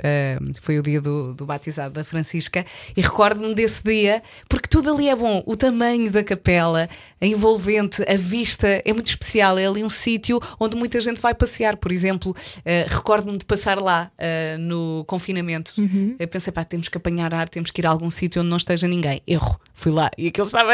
[0.62, 2.66] Foi o dia do, do batizado da Francisca.
[2.96, 5.44] E recordo-me desse dia, porque tudo ali é bom.
[5.46, 9.58] O tamanho da capela, a envolvente, a vista é muito especial.
[9.58, 11.78] É ali um sítio onde muita gente vai passear.
[11.78, 15.74] Por exemplo, eh, recordo-me de passar lá eh, no confinamento.
[16.20, 18.58] Eu pensei, pá, temos que apanhar ar, temos que ir a algum sítio onde não
[18.58, 19.22] esteja ninguém.
[19.28, 20.74] Erro, fui lá e aquilo estava.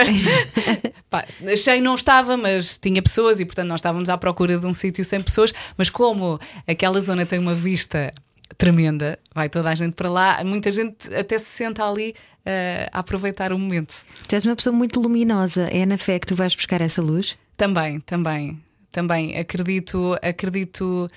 [1.09, 1.25] pá,
[1.57, 5.03] cheio não estava, mas tinha pessoas e portanto nós estávamos à procura de um sítio
[5.03, 5.53] sem pessoas.
[5.75, 8.13] Mas como aquela zona tem uma vista
[8.57, 12.13] tremenda, vai toda a gente para lá, muita gente até se senta ali
[12.45, 13.93] eh, a aproveitar o momento.
[14.27, 15.63] Tu és uma pessoa muito luminosa.
[15.63, 17.37] É na fé que tu vais buscar essa luz?
[17.57, 18.61] Também, também,
[18.91, 21.09] também acredito, acredito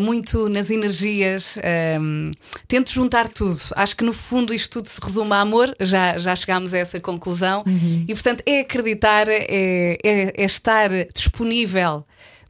[0.00, 2.32] muito nas energias, ehm,
[2.66, 3.60] tento juntar tudo.
[3.74, 6.98] Acho que no fundo isto tudo se resume a amor, já, já chegámos a essa
[6.98, 7.62] conclusão,
[8.08, 12.04] e portanto é acreditar, é, é, é estar disponível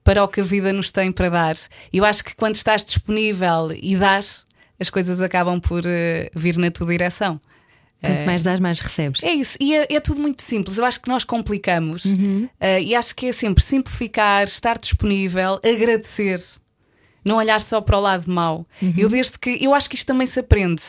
[0.07, 1.57] para o que a vida nos tem para dar.
[1.93, 4.45] E eu acho que quando estás disponível e dás,
[4.79, 7.41] as coisas acabam por eh, vir na tua direção.
[8.01, 9.23] Quanto mais dás, mais recebes.
[9.25, 10.79] É isso, e é, é tudo muito simples.
[10.79, 12.05] Eu acho que nós complicamos
[12.61, 16.41] eh, e acho que é sempre simplificar, estar disponível, agradecer.
[17.27, 18.65] Não olhar só para o lado mau.
[18.97, 20.81] Eu desde que eu acho que isto também se aprende.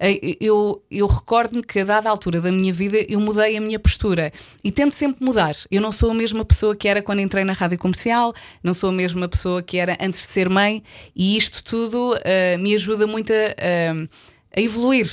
[0.00, 3.78] Eh, Eu, eu recordo-me que a dada altura da minha vida eu mudei a minha
[3.78, 4.32] postura
[4.64, 5.54] e tento sempre mudar.
[5.70, 8.32] Eu não sou a mesma pessoa que era quando entrei na rádio comercial,
[8.64, 10.82] não sou a mesma pessoa que era antes de ser mãe,
[11.14, 14.08] e isto tudo eh, me ajuda muito a, a-
[14.56, 15.10] a evoluir.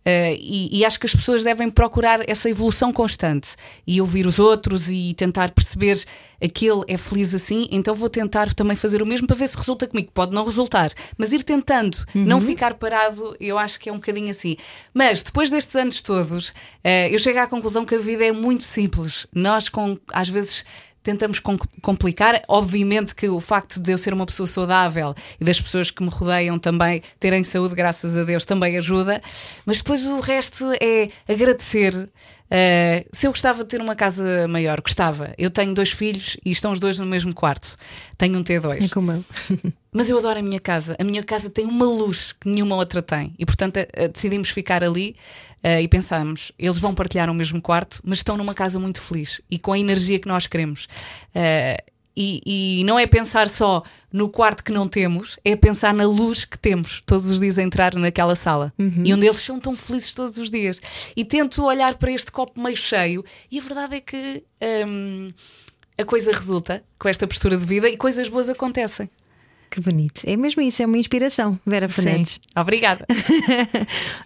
[0.00, 3.50] Uh, e, e acho que as pessoas devem procurar essa evolução constante
[3.86, 6.02] e ouvir os outros e tentar perceber
[6.42, 9.86] aquele é feliz assim, então vou tentar também fazer o mesmo para ver se resulta
[9.86, 10.10] comigo.
[10.12, 14.30] Pode não resultar, mas ir tentando, não ficar parado, eu acho que é um bocadinho
[14.30, 14.56] assim.
[14.94, 18.64] Mas depois destes anos todos, uh, eu chego à conclusão que a vida é muito
[18.64, 19.26] simples.
[19.34, 20.64] Nós, com, às vezes,
[21.02, 22.42] tentamos com- complicar.
[22.48, 26.08] Obviamente que o facto de eu ser uma pessoa saudável e das pessoas que me
[26.08, 29.22] rodeiam também terem saúde, graças a Deus, também ajuda.
[29.64, 31.94] Mas depois o resto é agradecer.
[32.52, 35.32] Uh, se eu gostava de ter uma casa maior, gostava.
[35.38, 37.76] Eu tenho dois filhos e estão os dois no mesmo quarto.
[38.18, 38.86] Tenho um T2.
[38.86, 39.24] É como eu.
[39.92, 40.96] Mas eu adoro a minha casa.
[40.98, 43.34] A minha casa tem uma luz que nenhuma outra tem.
[43.38, 45.14] E portanto eh, decidimos ficar ali
[45.62, 49.40] eh, e pensamos: eles vão partilhar o mesmo quarto, mas estão numa casa muito feliz
[49.50, 50.86] e com a energia que nós queremos.
[51.34, 51.82] Eh,
[52.16, 56.44] e, e não é pensar só no quarto que não temos, é pensar na luz
[56.44, 60.12] que temos todos os dias a entrar naquela sala e onde eles são tão felizes
[60.12, 60.82] todos os dias.
[61.16, 64.44] E tento olhar para este copo meio cheio, e a verdade é que
[64.86, 65.30] hum,
[65.96, 69.08] a coisa resulta com esta postura de vida e coisas boas acontecem.
[69.70, 70.22] Que bonito.
[70.26, 72.40] É mesmo isso, é uma inspiração, Vera Fernandes.
[72.56, 73.06] Obrigada.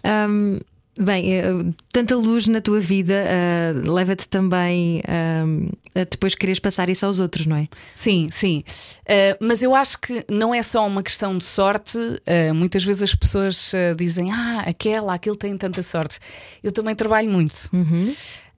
[0.03, 0.59] Hum,
[0.99, 1.43] bem, eh,
[1.91, 5.01] tanta luz na tua vida ah, leva-te também
[5.45, 7.67] hum, a depois quereres passar isso aos outros, não é?
[7.95, 8.63] Sim, sim.
[9.03, 11.97] Uh, mas eu acho que não é só uma questão de sorte.
[11.97, 16.19] Uh, muitas vezes as pessoas uh, dizem: Ah, aquela, aquele tem tanta sorte.
[16.61, 17.69] Eu também trabalho muito.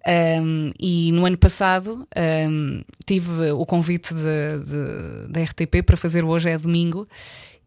[0.09, 2.07] Um, e no ano passado
[2.49, 4.13] um, tive o convite
[5.27, 7.05] da RTP para fazer Hoje é Domingo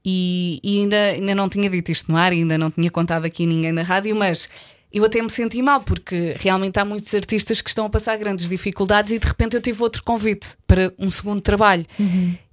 [0.05, 3.47] e, e ainda, ainda não tinha dito isto no ar, ainda não tinha contado aqui
[3.47, 4.49] ninguém na rádio, mas
[4.93, 8.49] eu até me senti mal porque realmente há muitos artistas que estão a passar grandes
[8.49, 11.87] dificuldades e de repente eu tive outro convite para um segundo trabalho.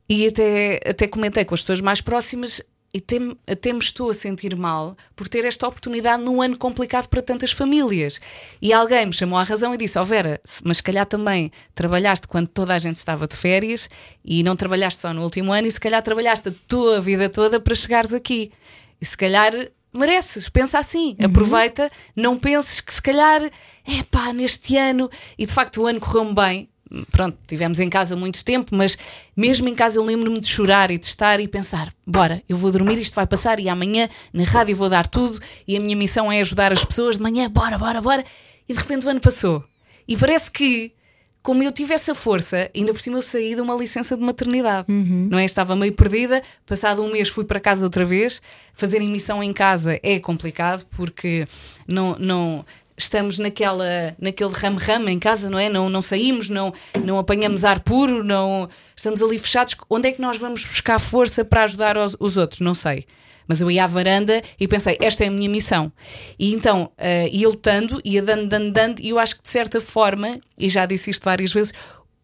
[0.10, 2.62] E até, até comentei com as pessoas mais próximas
[2.94, 7.08] e me- até me estou a sentir mal por ter esta oportunidade num ano complicado
[7.08, 8.20] para tantas famílias.
[8.62, 12.28] E alguém me chamou à razão e disse: Ó Vera, mas se calhar também trabalhaste
[12.28, 13.90] quando toda a gente estava de férias
[14.24, 17.60] e não trabalhaste só no último ano, e se calhar trabalhaste a tua vida toda
[17.60, 18.52] para chegares aqui.
[19.00, 19.52] E se calhar
[19.94, 25.52] mereces, pensa assim, aproveita, não penses que se calhar, é pá, neste ano, e de
[25.52, 26.70] facto o ano correu-me bem.
[27.12, 28.98] Pronto, tivemos em casa muito tempo, mas
[29.36, 32.72] mesmo em casa eu lembro-me de chorar e de estar e pensar: bora, eu vou
[32.72, 36.32] dormir, isto vai passar, e amanhã na rádio vou dar tudo, e a minha missão
[36.32, 38.26] é ajudar as pessoas de manhã, bora, bora, bora.
[38.68, 39.64] E de repente o ano passou.
[40.08, 40.94] E parece que,
[41.42, 44.88] como eu tive essa força, ainda por cima eu saí de uma licença de maternidade,
[45.30, 45.46] não é?
[45.46, 48.42] Estava meio perdida, passado um mês fui para casa outra vez.
[48.74, 51.46] Fazer emissão em casa é complicado porque
[51.88, 52.18] não.
[52.20, 52.66] não
[52.98, 55.70] Estamos naquela, naquele ramo-ramo em casa, não é?
[55.70, 59.76] Não, não saímos, não, não apanhamos ar puro, não estamos ali fechados.
[59.88, 62.60] Onde é que nós vamos buscar força para ajudar os, os outros?
[62.60, 63.06] Não sei.
[63.48, 65.92] Mas eu ia à varanda e pensei, esta é a minha missão.
[66.38, 69.80] E então, uh, ia lutando, ia dando, dando, dando, e eu acho que de certa
[69.80, 71.74] forma, e já disse isto várias vezes,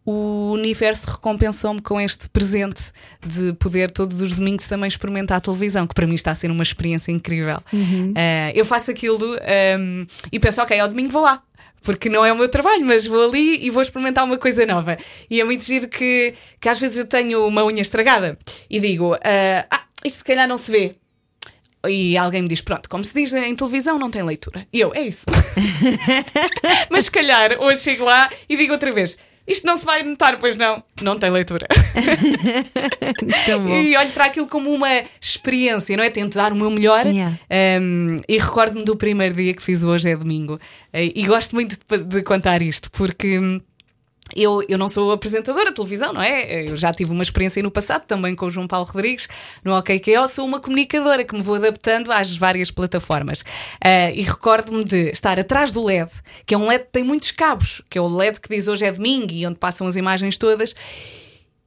[0.06, 2.82] o universo recompensou-me com este presente
[3.26, 6.50] de poder todos os domingos também experimentar a televisão, que para mim está a ser
[6.50, 7.62] uma experiência incrível.
[7.72, 9.36] Uh, eu faço aquilo
[9.78, 11.42] um, e penso, ok, ao domingo vou lá.
[11.82, 14.98] porque não é o meu trabalho, mas vou ali e vou experimentar uma coisa nova.
[15.30, 18.38] E é muito giro que, que às vezes eu tenho uma unha estragada
[18.68, 20.96] e digo: ah, ah, isto se calhar não se vê.
[21.86, 24.66] E alguém me diz: Pronto, como se diz em televisão, não tem leitura.
[24.72, 25.26] E eu: É isso.
[26.90, 30.38] mas se calhar hoje chego lá e digo outra vez: isto não se vai notar,
[30.38, 30.82] pois não.
[31.02, 31.66] Não tem leitura.
[33.68, 34.88] e olho para aquilo como uma
[35.20, 36.10] experiência, não é?
[36.10, 37.06] Tento dar o meu melhor.
[37.06, 37.36] Yeah.
[37.80, 40.58] Um, e recordo-me do primeiro dia que fiz Hoje é Domingo.
[40.92, 43.60] E gosto muito de, de contar isto, porque.
[44.34, 46.68] Eu, eu não sou apresentadora de televisão, não é?
[46.68, 49.28] Eu já tive uma experiência no passado também com o João Paulo Rodrigues
[49.62, 50.26] no OKKO.
[50.28, 53.44] Sou uma comunicadora que me vou adaptando às várias plataformas.
[53.84, 56.10] Ah, e recordo-me de estar atrás do LED,
[56.46, 58.86] que é um LED que tem muitos cabos, que é o LED que diz hoje
[58.86, 60.74] é domingo e onde passam as imagens todas.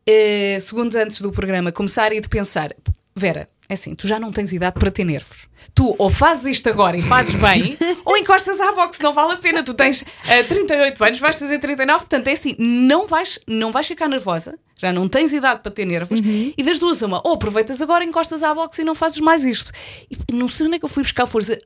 [0.06, 2.74] Eh, segundos antes do programa começar e de pensar:
[3.16, 5.48] Vera, é assim, tu já não tens idade para ter nervos.
[5.76, 9.38] Tu ou fazes isto agora e fazes bem, ou encostas à boxe, não vale a
[9.38, 9.64] pena.
[9.64, 13.86] Tu tens eh, 38 anos, vais fazer 39, portanto é assim, não vais, não vais
[13.86, 16.20] ficar nervosa, já não tens idade para ter nervos,
[16.56, 19.72] e das duas, uma, ou aproveitas agora, encostas à boxe e não fazes mais isto.
[20.10, 21.60] E não sei onde é que eu fui buscar força,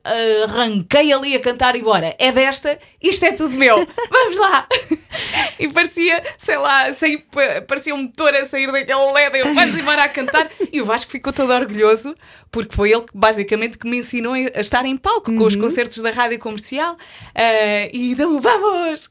[0.48, 4.66] arranquei ali a cantar e bora, é desta, isto é tudo meu, vamos lá.
[5.58, 7.26] E parecia, sei lá, sair,
[7.68, 10.50] parecia um motor a sair daquele LED, eu vamos embora a cantar.
[10.72, 12.14] E o Vasco ficou todo orgulhoso,
[12.50, 15.98] porque foi ele que basicamente que me ensinou a estar em palco com os concertos
[15.98, 16.96] da rádio comercial.
[17.34, 19.08] Ah, e então, vamos!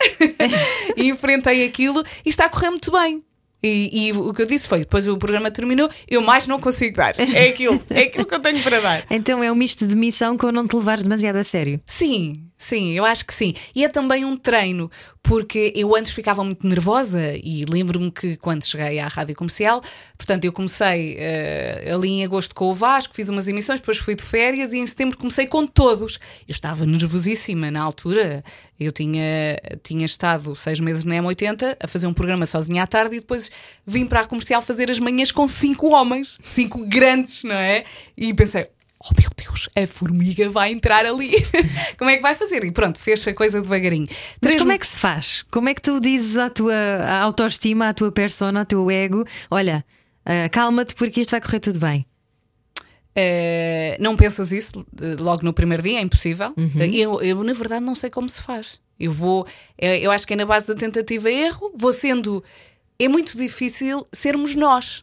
[0.97, 3.23] e enfrentei aquilo e está a correr muito bem.
[3.63, 6.97] E, e o que eu disse foi: depois o programa terminou, eu mais não consigo
[6.97, 7.13] dar.
[7.19, 9.05] É aquilo, é aquilo que eu tenho para dar.
[9.09, 11.79] Então é um misto de missão com não te levares demasiado a sério.
[11.85, 13.53] Sim, sim, eu acho que sim.
[13.75, 14.89] E é também um treino,
[15.23, 19.81] porque eu antes ficava muito nervosa e lembro-me que quando cheguei à rádio comercial,
[20.17, 24.15] portanto, eu comecei eh, ali em agosto com o Vasco, fiz umas emissões, depois fui
[24.15, 26.19] de férias e em setembro comecei com todos.
[26.47, 28.43] Eu estava nervosíssima na altura.
[28.79, 33.17] Eu tinha, tinha estado seis meses na M80 a fazer um programa sozinha à tarde
[33.17, 33.51] e depois
[33.85, 37.83] vim para a comercial fazer as manhãs com cinco homens, cinco grandes, não é?
[38.17, 38.67] E pensei,
[39.03, 41.33] oh meu Deus, a formiga vai entrar ali.
[41.97, 42.63] como é que vai fazer?
[42.63, 44.07] E pronto, fez a coisa devagarinho.
[44.09, 45.43] Mas Três como é que se faz?
[45.51, 49.25] Como é que tu dizes à tua à autoestima, à tua persona, ao teu ego:
[49.49, 49.85] olha,
[50.25, 52.05] ah, calma-te porque isto vai correr tudo bem?
[53.15, 56.53] Eh, não pensas isso eh, logo no primeiro dia, é impossível.
[56.55, 56.81] Uhum.
[56.93, 58.79] Eu, eu, na verdade, não sei como se faz.
[58.99, 59.45] Eu vou,
[59.77, 62.43] eh, eu acho que é na base da tentativa e erro, vou sendo.
[62.97, 65.01] É muito difícil sermos nós,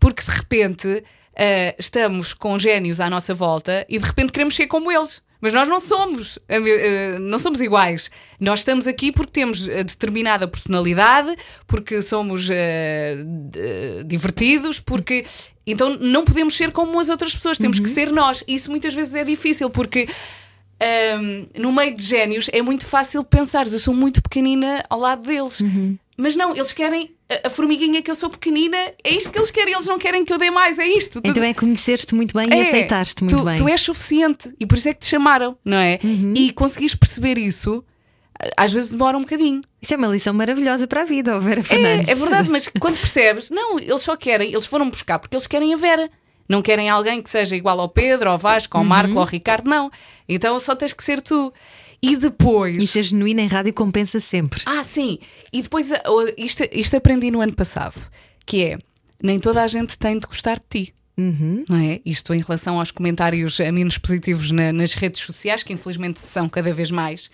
[0.00, 1.04] porque de repente
[1.36, 5.22] eh, estamos com génios à nossa volta e de repente queremos ser como eles.
[5.40, 8.10] Mas nós não somos, eh, eh, não somos iguais.
[8.40, 15.26] Nós estamos aqui porque temos determinada personalidade, porque somos de- divertidos, porque.
[15.66, 18.42] Então não podemos ser como as outras pessoas, temos que ser nós.
[18.46, 20.08] E isso muitas vezes é difícil, porque
[20.80, 25.22] ahm, no meio de génios é muito fácil pensar, eu sou muito pequenina ao lado
[25.22, 25.60] deles.
[26.16, 29.50] Mas não, eles querem a, a formiguinha que eu sou pequenina, é isto que eles
[29.50, 31.20] querem, eles não querem que eu dê mais, é isto.
[31.20, 33.56] Tu- Então é conhecer-te muito bem e é, aceitar-te muito tu, bem.
[33.56, 35.98] Tu és suficiente e por isso é que te chamaram, não é?
[36.34, 37.84] E conseguires perceber isso,
[38.56, 39.62] às vezes demora um bocadinho.
[39.80, 42.08] Isso é uma lição maravilhosa para a vida, ó Vera Fernandes.
[42.08, 45.46] É, é verdade, mas quando percebes, não, eles só querem, eles foram buscar porque eles
[45.46, 46.10] querem a Vera.
[46.46, 49.90] Não querem alguém que seja igual ao Pedro, ao Vasco, ao Marco, ao Ricardo, não.
[50.28, 51.50] Então só tens que ser tu.
[52.06, 52.82] E depois.
[52.82, 54.60] E ser genuína em rádio compensa sempre.
[54.66, 55.18] Ah, sim.
[55.52, 58.10] E depois, oh, isto, isto aprendi no ano passado,
[58.44, 58.78] que é
[59.22, 60.94] nem toda a gente tem de gostar de ti.
[61.16, 62.00] Não é?
[62.04, 66.48] Isto em relação aos comentários eh, menos positivos na- nas redes sociais, que infelizmente são
[66.48, 67.30] cada vez mais.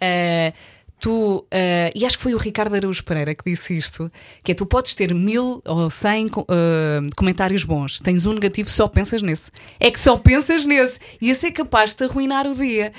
[0.00, 0.52] Ah,
[1.00, 4.10] tu, ah, e acho que foi o Ricardo Araújo Pereira que disse isto:
[4.44, 8.86] que é tu podes ter mil ou cem ah, comentários bons, tens um negativo, só
[8.86, 9.50] pensas nesse.
[9.78, 10.98] É que só pensas nesse.
[11.20, 12.92] E esse é capaz de te arruinar o dia.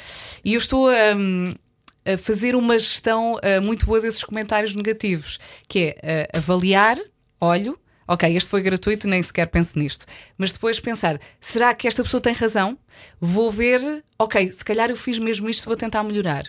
[0.43, 0.93] E eu estou a.
[0.93, 6.97] a fazer uma gestão ah, muito boa desses comentários negativos, que é avaliar,
[7.39, 10.05] olho, ok, este foi gratuito, nem sequer penso nisto,
[10.37, 12.77] mas depois pensar, será que esta pessoa tem razão?
[13.19, 16.43] Vou ver, ok, se calhar eu fiz mesmo isto, vou tentar melhorar.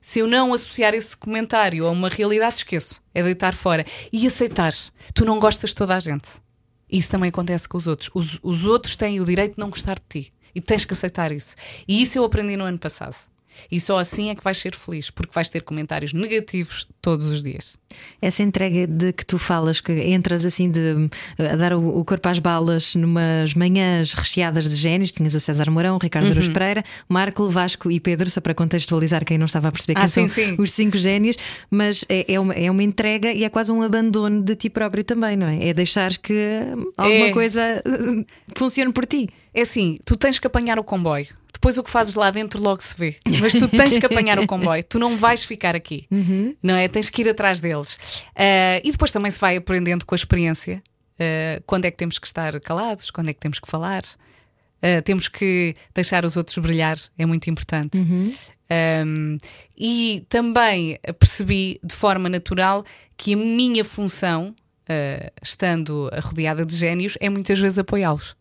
[0.00, 4.72] Se eu não associar esse comentário a uma realidade, esqueço, é deitar fora e aceitar.
[5.14, 6.28] Tu não gostas de toda a gente.
[6.90, 8.10] Isso também acontece com os outros.
[8.14, 10.32] Os, os outros têm o direito de não gostar de ti.
[10.54, 11.54] E tens que aceitar isso.
[11.86, 13.14] E isso eu aprendi no ano passado.
[13.70, 17.42] E só assim é que vais ser feliz, porque vais ter comentários negativos todos os
[17.42, 17.76] dias.
[18.20, 22.28] Essa entrega de que tu falas, que entras assim de a dar o, o corpo
[22.28, 26.52] às balas numas manhãs recheadas de génios, tinhas o César Mourão, o Ricardo Uhum.
[26.52, 30.08] Pereira, Marco, Vasco e Pedro, só para contextualizar quem não estava a perceber quem Ah,
[30.08, 30.56] são sim, sim.
[30.62, 31.36] os cinco génios,
[31.70, 35.02] mas é, é uma, é uma entrega e é quase um abandono de ti próprio
[35.02, 35.68] também, não é?
[35.68, 36.34] É deixares que
[36.96, 37.32] alguma É.
[37.32, 37.82] coisa
[38.56, 39.28] funcione por ti.
[39.54, 41.26] É assim, tu tens que apanhar o comboio.
[41.58, 43.16] Depois o que fazes lá dentro logo se vê.
[43.40, 46.06] Mas tu tens que apanhar o comboio, tu não vais ficar aqui,
[46.62, 46.86] não é?
[46.86, 47.94] Tens que ir atrás deles.
[48.30, 50.82] Uh, e depois também se vai aprendendo com a experiência.
[51.14, 54.02] Uh, quando é que temos que estar calados, quando é que temos que falar.
[54.78, 57.98] Uh, temos que deixar os outros brilhar, é muito importante.
[58.70, 59.38] Um,
[59.76, 62.84] e também percebi de forma natural
[63.16, 68.36] que a minha função, uh, estando rodeada de génios, é muitas vezes apoiá-los,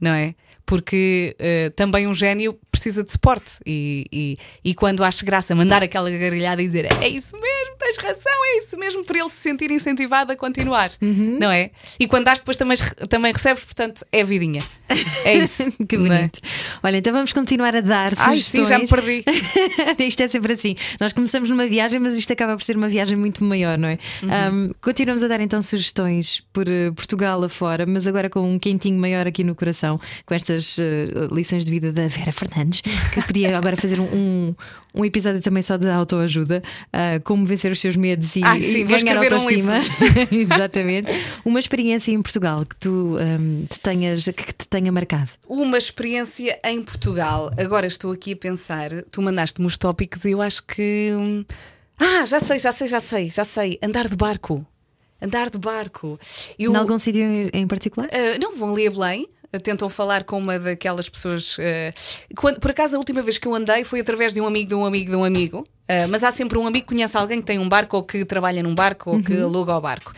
[0.00, 0.34] não é?
[0.66, 3.52] Porque uh, também um gênio precisa de suporte.
[3.66, 7.96] E, e, e, quando acho graça mandar aquela gargalhada e dizer é isso mesmo, tens
[7.98, 11.38] razão, é isso mesmo, para ele se sentir incentivado a continuar, Uhum.
[11.40, 11.70] não é?
[11.98, 12.76] E quando dás depois também,
[13.08, 14.62] também recebes, portanto é vidinha.
[15.24, 15.64] É isso.
[15.88, 15.98] que é?
[15.98, 16.40] bonito.
[16.82, 18.44] Olha, então vamos continuar a dar Ai, sugestões.
[18.44, 19.24] sim, já me perdi.
[20.06, 20.76] isto é sempre assim.
[21.00, 23.98] Nós começamos numa viagem, mas isto acaba por ser uma viagem muito maior, não é?
[24.22, 24.68] Uhum.
[24.68, 28.98] Um, continuamos a dar então sugestões por uh, Portugal afora, mas agora com um quentinho
[28.98, 30.82] maior aqui no coração, com estas uh,
[31.34, 34.54] lições de vida da Vera Fernandes, que podia agora fazer um, um,
[34.94, 38.78] um episódio também só de autoajuda, uh, como vencer os seus medos e, Ai, sim,
[38.78, 39.74] e ganhar escrever um autoestima.
[40.30, 41.10] Exatamente.
[41.44, 45.30] Uma experiência em Portugal que tu um, te tenhas, que te tenha marcado.
[45.48, 47.50] Uma experiência em Portugal.
[47.58, 51.10] Agora estou aqui a pensar, tu mandaste-me os tópicos e eu acho que.
[51.14, 51.44] hum,
[51.98, 53.78] Ah, já sei, já sei, já sei, já sei.
[53.82, 54.66] Andar de barco.
[55.22, 56.18] Andar de barco.
[56.58, 57.22] Eu, Em algum sítio
[57.52, 58.08] em- particular?
[58.12, 59.28] ah, não vão ali a Belém.
[59.62, 61.56] Tentam falar com uma daquelas pessoas.
[61.60, 61.92] ah,
[62.36, 64.74] quando- por acaso, a última vez que eu andei foi através de um amigo de
[64.74, 65.66] um amigo de um amigo.
[65.88, 68.24] ah, mas há sempre um amigo que conhece alguém que tem um barco ou que
[68.24, 70.12] trabalha num barco ou que aluga o barco.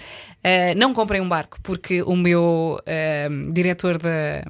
[0.45, 2.79] Ah, não comprei um barco porque o meu
[3.53, 4.45] diretor da,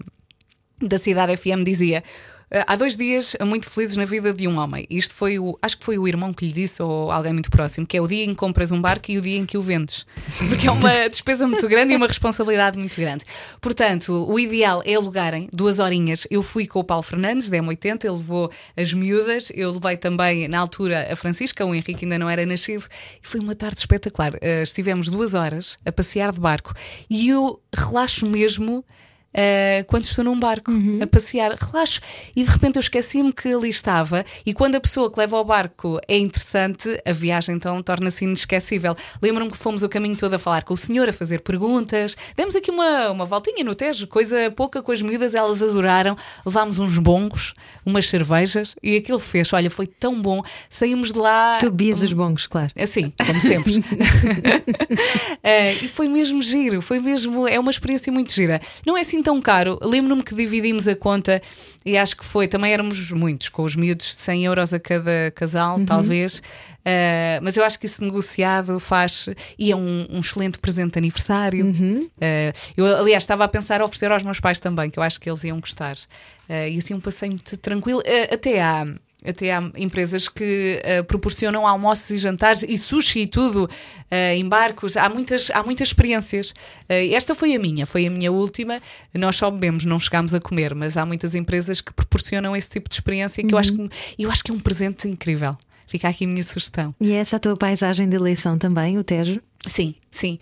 [0.81, 2.03] da Cidade FM dizia.
[2.51, 4.87] "Eh, Há dois dias muito felizes na vida de um homem.
[4.89, 5.59] Isto foi o.
[5.63, 8.07] Acho que foi o irmão que lhe disse, ou alguém muito próximo, que é o
[8.07, 10.07] dia em que compras um barco e o dia em que o vendes.
[10.49, 13.25] Porque é uma despesa muito grande e uma responsabilidade muito grande.
[13.61, 16.27] Portanto, o ideal é alugarem duas horinhas.
[16.31, 20.49] Eu fui com o Paulo Fernandes, da M80, ele levou as miúdas, eu levei também,
[20.49, 22.87] na altura, a Francisca, o Henrique ainda não era nascido,
[23.23, 24.33] e foi uma tarde espetacular.
[24.41, 26.73] Eh, estivemos duas horas a passear de barco
[27.11, 28.85] e eu relaxo mesmo.
[29.37, 30.73] Uh, quando estou num barco
[31.03, 32.01] a passear, relaxo
[32.35, 34.25] e de repente eu esqueci-me que ali estava.
[34.47, 38.97] E quando a pessoa que leva ao barco é interessante, a viagem então torna-se inesquecível.
[39.21, 42.17] Lembro-me que fomos o caminho todo a falar com o senhor, a fazer perguntas.
[42.35, 46.17] Demos aqui uma, uma voltinha no Tejo, coisa pouca com as miúdas, elas adoraram.
[46.45, 49.53] Levámos uns bongos, umas cervejas e aquilo fez.
[49.53, 50.43] Olha, foi tão bom.
[50.71, 51.59] Saímos de lá.
[51.61, 52.73] Tu bebias os bongos, claro.
[52.79, 53.85] Assim, como sempre.
[55.43, 57.47] Eh, e foi mesmo giro, foi mesmo.
[57.47, 58.61] É uma experiência muito gira.
[58.85, 59.77] Não é assim tão caro.
[59.83, 61.43] Lembro-me que dividimos a conta
[61.85, 62.47] e acho que foi.
[62.47, 66.41] Também éramos muitos, com os miúdos, 100 euros a cada casal, talvez.
[66.85, 69.29] Eh, mas eu acho que isso negociado faz.
[69.59, 71.67] E é um, um excelente presente de aniversário.
[72.21, 75.29] Eh, eu, aliás, estava a pensar oferecer aos meus pais também, que eu acho que
[75.29, 75.99] eles iam gostar.
[76.49, 78.01] Eh, e assim um passeio muito tranquilo.
[78.33, 78.87] Até há.
[79.25, 83.69] Até há empresas que eh, proporcionam almoços e jantares e sushi e tudo
[84.11, 84.97] eh, em barcos.
[84.97, 86.53] Há muitas, há muitas experiências.
[86.89, 88.81] Eh, esta foi a minha, foi a minha última.
[89.15, 92.89] Nós só bebemos, não chegámos a comer, mas há muitas empresas que proporcionam esse tipo
[92.89, 95.57] de experiência que eu, acho que, eu acho que é um presente incrível.
[95.87, 96.95] Fica aqui a minha sugestão.
[97.01, 99.41] E é essa a tua paisagem de eleição também, o Tejo?
[99.67, 100.39] Sim, sim.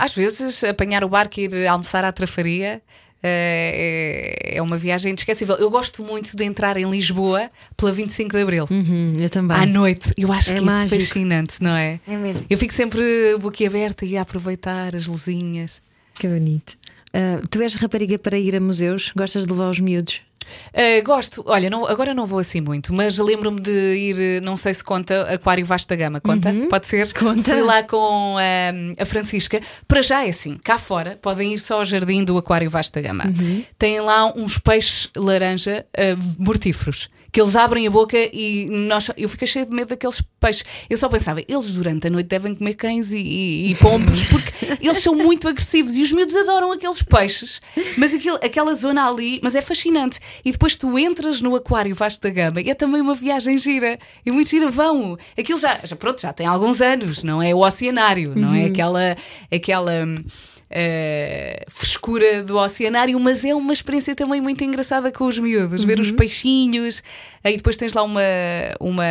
[0.00, 2.82] Às vezes apanhar o barco e ir almoçar à trafaria.
[3.22, 5.56] Eh, é, é uma viagem inesquecível.
[5.56, 8.66] Eu gosto muito de entrar em Lisboa pela 25 de Abril.
[8.70, 9.56] Uhum, eu também.
[9.56, 10.94] À noite, eu acho É que mágico.
[10.94, 12.00] é fascinante, não é?
[12.06, 12.44] É mesmo.
[12.48, 13.02] Eu fico sempre
[13.40, 15.82] boquiaberta e a aproveitar as luzinhas.
[16.18, 16.76] Que bonito.
[17.12, 19.12] Ah, tu és rapariga para ir a museus?
[19.16, 20.20] Gostas de levar os miúdos?
[20.72, 24.56] Uh, gosto, olha, não- agora não vou assim muito, mas lembro-me de ir, eh, não
[24.56, 26.52] sei se conta, Aquário Vasco da Gama, conta?
[26.68, 27.12] Pode ser?
[27.14, 27.52] Conta.
[27.52, 29.60] Fui lá com ahm, a Francisca.
[29.88, 33.00] Para já é assim, cá fora podem ir só ao jardim do Aquário Vasco da
[33.00, 33.24] Gama.
[33.78, 37.08] Tem lá uns peixes laranja ah, mortíferos.
[37.32, 40.64] Que eles abrem a boca e nós, eu fiquei cheia de medo daqueles peixes.
[40.88, 44.50] Eu só pensava, eles durante a noite devem comer cães e, e- e pombos, porque
[44.80, 47.60] eles são muito agressivos e os miúdos adoram aqueles peixes.
[47.98, 50.18] Mas aquilo- aquela zona ali, mas é fascinante.
[50.44, 53.98] E depois tu entras no Aquário Vasco da Gama e é também uma viagem gira.
[54.24, 55.18] E muito gira, vão.
[55.38, 59.16] Aquilo já, já, pronto, já tem alguns anos, não é o oceanário, não é aquela.
[59.52, 59.92] aquela
[60.70, 66.00] eh, frescura do oceanário, mas é uma experiência também muito engraçada com os miúdos, ver
[66.00, 67.02] os peixinhos,
[67.44, 68.20] aí depois tens lá uma,
[68.80, 69.04] uma,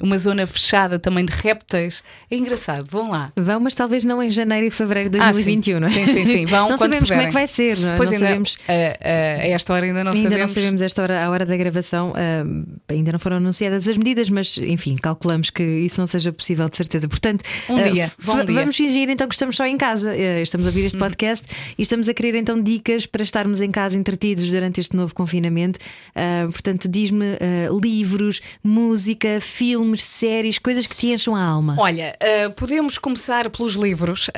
[0.00, 3.32] uma zona fechada também de répteis, é engraçado, vão lá.
[3.36, 5.80] Vão, mas talvez não em janeiro e fevereiro de Ah, 2021, sim.
[5.80, 5.90] não é?
[5.90, 6.46] Sim, sim, sim.
[6.46, 7.26] Vão não sabemos como é puderem.
[7.28, 7.96] que vai ser, não é?
[7.96, 8.58] Pois não ainda, sabemos.
[8.68, 10.40] a, a- a esta hora ainda não ainda sabemos.
[10.54, 14.28] não sabemos esta hora, a hora da gravação, ah, ainda não foram anunciadas as medidas,
[14.28, 17.08] mas enfim, calculamos que isso não seja possível de certeza.
[17.08, 20.12] Portanto, Um ah, dia, um vamos fingir então que estamos só em casa.
[20.12, 21.46] Ah, estamos a ouvir este podcast
[21.78, 25.78] e estamos a querer então dicas para estarmos em casa entretidos durante este novo confinamento.
[26.10, 31.76] Uh, portanto, diz-me uh, livros, música, filmes, séries, coisas que te encham a alma.
[31.78, 34.30] Olha, uh, podemos começar pelos livros.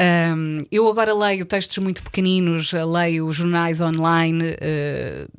[0.70, 4.42] eu agora leio textos muito pequeninos, leio jornais online,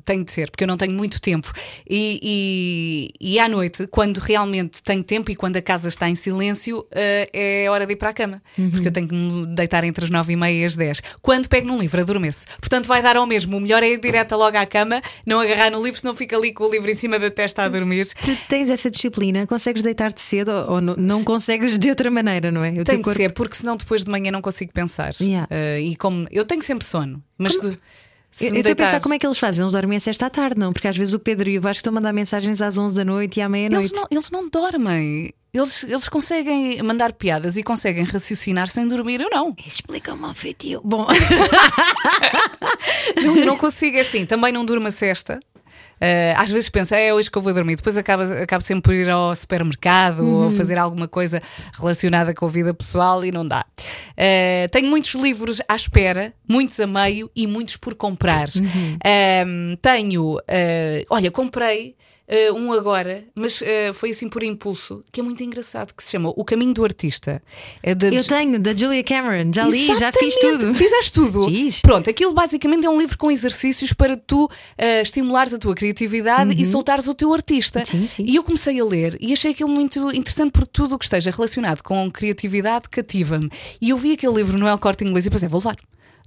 [0.04, 1.52] tem de ser, porque eu não tenho muito tempo.
[1.88, 6.14] E, e, e, à noite, quando realmente tenho tempo e quando a casa está em
[6.14, 8.70] silêncio, é hora de ir para a cama, uhum.
[8.70, 11.02] porque eu tenho que me deitar entre as nove e meia e as dez.
[11.22, 12.46] Quando pego num livro, adormeço.
[12.60, 13.56] Portanto, vai dar ao mesmo.
[13.56, 16.52] O melhor é ir direta logo à cama, não agarrar no livro, senão fica ali
[16.52, 18.06] com o livro em cima da testa a dormir.
[18.24, 22.64] Tu tens essa disciplina, consegues deitar-te cedo ou não, não consegues de outra maneira, não
[22.64, 22.70] é?
[22.70, 23.16] O Tem de corpo...
[23.16, 25.12] ser, porque senão depois de manhã não consigo pensar.
[25.20, 25.48] Yeah.
[25.50, 27.76] Uh, e como eu tenho sempre sono, mas como...
[28.30, 29.62] Se eu estou a pensar como é que eles fazem.
[29.62, 30.72] Eles dormem a sexta à tarde, não?
[30.72, 33.04] Porque às vezes o Pedro e o Vasco estão a mandar mensagens às 11 da
[33.04, 33.94] noite e à meia-noite.
[33.94, 35.32] Eles, eles não, dormem.
[35.54, 39.54] Eles, eles conseguem mandar piadas e conseguem raciocinar sem dormir, eu não.
[39.64, 40.80] Explica-me ao feitio.
[40.84, 41.06] Bom,
[43.22, 44.26] não, eu não consigo, é assim.
[44.26, 45.38] Também não durmo a sexta.
[45.94, 48.94] Uh, às vezes penso, é hoje que eu vou dormir, depois acabo, acabo sempre por
[48.94, 50.46] ir ao supermercado uhum.
[50.46, 51.40] ou fazer alguma coisa
[51.72, 53.64] relacionada com a vida pessoal e não dá.
[54.10, 58.48] Uh, tenho muitos livros à espera, muitos a meio e muitos por comprar.
[58.56, 58.96] Uhum.
[58.96, 60.36] Uh, tenho,
[61.08, 61.94] olha, comprei
[62.26, 66.12] Uh, um agora, mas uh, foi assim por impulso, que é muito engraçado, que se
[66.12, 67.42] chama O Caminho do Artista.
[67.82, 70.00] É da Eu tenho, da Julia Cameron, já li, Exatamente.
[70.00, 70.74] já fiz tudo.
[70.74, 71.44] Fizeste tudo?
[71.46, 71.82] Fiz.
[71.82, 74.50] Pronto, aquilo basicamente é um livro com exercícios para tu uh,
[75.02, 76.58] estimulares a tua criatividade uhum.
[76.58, 77.84] e soltares o teu artista.
[77.84, 78.24] Sim, sim.
[78.26, 81.30] E eu comecei a ler e achei aquilo muito interessante porque tudo o que esteja
[81.30, 83.50] relacionado com criatividade cativa-me.
[83.82, 85.76] E eu vi aquele livro no El Corte Inglês e pensei, vou levar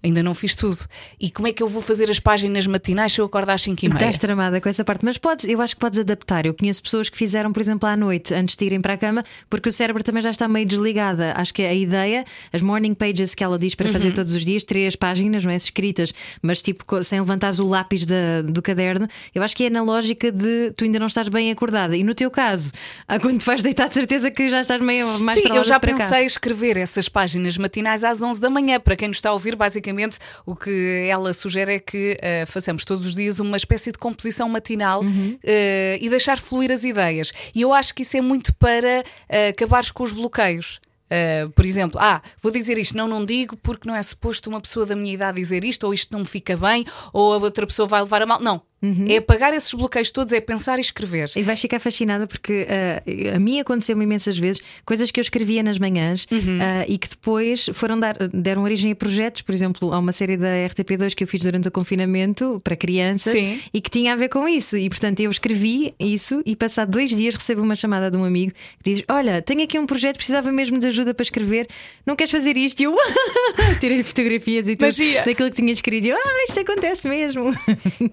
[0.03, 0.79] ainda não fiz tudo.
[1.19, 3.83] E como é que eu vou fazer as páginas matinais se eu acordar às 5
[3.83, 3.97] e meia?
[3.97, 6.45] Estás tramada com essa parte, mas podes, eu acho que podes adaptar.
[6.45, 9.23] Eu conheço pessoas que fizeram, por exemplo, à noite, antes de irem para a cama,
[9.49, 11.33] porque o cérebro também já está meio desligada.
[11.35, 13.93] Acho que a ideia, as morning pages que ela diz para uhum.
[13.93, 15.57] fazer todos os dias, três páginas, não é?
[15.57, 19.81] Escritas, mas tipo sem levantares o lápis da, do caderno, eu acho que é na
[19.81, 21.97] lógica de tu ainda não estás bem acordada.
[21.97, 22.71] E no teu caso,
[23.21, 26.07] quando te vais deitar, de certeza que já estás meio mais Sim, eu já pensei
[26.07, 26.21] cá.
[26.21, 28.79] escrever essas páginas matinais às 11 da manhã.
[28.79, 32.47] Para quem nos está a ouvir, basicamente basicamente o que ela sugere é que uh,
[32.47, 35.37] façamos todos os dias uma espécie de composição matinal uhum.
[35.43, 37.31] uh, e deixar fluir as ideias.
[37.55, 40.79] E eu acho que isso é muito para uh, acabares com os bloqueios.
[41.07, 44.59] Uh, por exemplo, ah, vou dizer isto, não, não digo porque não é suposto uma
[44.59, 47.65] pessoa da minha idade dizer isto, ou isto não me fica bem, ou a outra
[47.65, 48.41] pessoa vai levar a mal.
[48.41, 49.05] Não, Uhum.
[49.09, 51.31] É apagar esses bloqueios todos, é pensar e escrever.
[51.35, 55.63] E vais ficar fascinada porque uh, a mim aconteceu imensas vezes coisas que eu escrevia
[55.63, 56.59] nas manhãs uhum.
[56.59, 60.37] uh, e que depois foram dar, deram origem a projetos, por exemplo, há uma série
[60.37, 63.59] da RTP2 que eu fiz durante o confinamento para crianças Sim.
[63.73, 64.77] e que tinha a ver com isso.
[64.77, 68.51] E portanto eu escrevi isso e passado dois dias recebo uma chamada de um amigo
[68.83, 71.67] que diz: Olha, tenho aqui um projeto, precisava mesmo de ajuda para escrever,
[72.05, 72.79] não queres fazer isto?
[72.81, 72.95] E eu
[73.79, 75.23] tirei fotografias e tudo Magia.
[75.25, 76.05] daquilo que tinha escrito.
[76.05, 77.53] E eu, ah, isto acontece mesmo.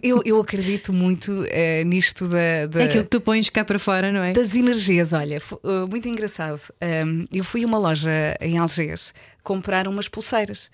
[0.02, 3.78] eu, eu acredito muito uh, nisto da, da, É aquilo que tu pões cá para
[3.78, 4.32] fora, não é?
[4.32, 5.12] Das energias.
[5.12, 6.61] Olha, uh, muito engraçado.
[6.80, 10.70] Um, eu fui a uma loja em Algés comprar umas pulseiras,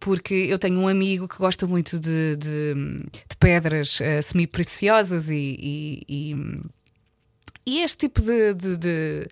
[0.00, 2.74] porque eu tenho um amigo que gosta muito de, de,
[3.28, 6.36] de pedras uh, semi-preciosas e, e, e,
[7.66, 9.28] e, este tipo de, de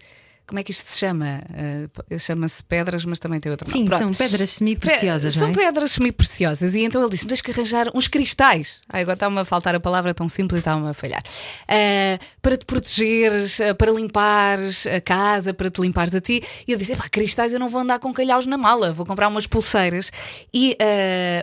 [0.47, 1.43] como é que isto se chama?
[1.51, 3.79] Uh, Chama-se pedras, mas também tem outro nome.
[3.79, 3.99] Sim, Pronto.
[3.99, 5.35] são pedras semi-preciosas.
[5.35, 5.53] Pe são é?
[5.53, 6.75] pedras semi-preciosas.
[6.75, 8.83] E então ele disse-me: tens que arranjar uns cristais.
[8.89, 11.23] Ai, agora está-me a faltar a palavra tão simples e está-me a falhar.
[11.63, 16.43] Uh, para te protegeres, uh, para limpares a casa, para te limpares a ti.
[16.69, 19.47] E eu disse: cristais eu não vou andar com calhaus na mala, vou comprar umas
[19.47, 20.11] pulseiras.
[20.53, 20.77] E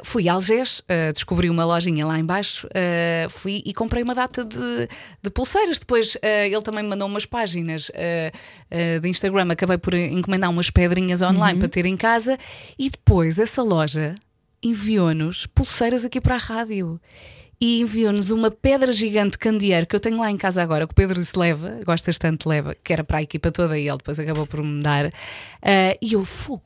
[0.03, 0.83] fui a Algés,
[1.13, 2.67] descobri uma lojinha lá embaixo,
[3.29, 4.87] fui e comprei uma data de,
[5.21, 5.79] de pulseiras.
[5.79, 7.91] Depois ele também me mandou umas páginas
[8.99, 11.59] de Instagram, acabei por encomendar umas pedrinhas online uhum.
[11.59, 12.37] para ter em casa
[12.77, 14.15] e depois essa loja
[14.63, 16.99] enviou-nos pulseiras aqui para a rádio
[17.61, 20.95] e enviou-nos uma pedra gigante candeeiro que eu tenho lá em casa agora, que o
[20.95, 24.19] Pedro disse leva, gostas tanto, leva, que era para a equipa toda e ele depois
[24.19, 25.05] acabou por me dar.
[25.05, 26.63] Uh, e eu, fogo,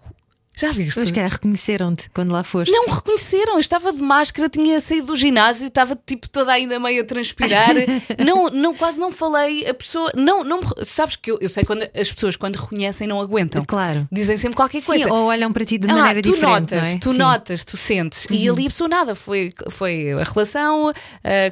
[0.58, 1.00] já viste?
[1.00, 2.72] Mas que reconheceram-te quando lá foste?
[2.72, 7.02] Não reconheceram, eu estava de máscara, tinha saído do ginásio, estava tipo toda ainda meio
[7.02, 7.70] a transpirar.
[8.24, 10.12] não, não, quase não falei, a pessoa.
[10.16, 13.64] Não, não sabes que eu, eu sei quando as pessoas quando reconhecem não aguentam.
[13.66, 14.08] Claro.
[14.12, 15.04] Dizem sempre qualquer coisa.
[15.04, 16.74] Sim, ou olham para ti de ah, maneira tu diferente.
[16.74, 16.98] Notas, é?
[16.98, 17.18] Tu Sim.
[17.18, 18.26] notas, tu sentes.
[18.26, 18.36] Uhum.
[18.36, 20.94] E ali a pessoa nada, foi, foi a relação uh,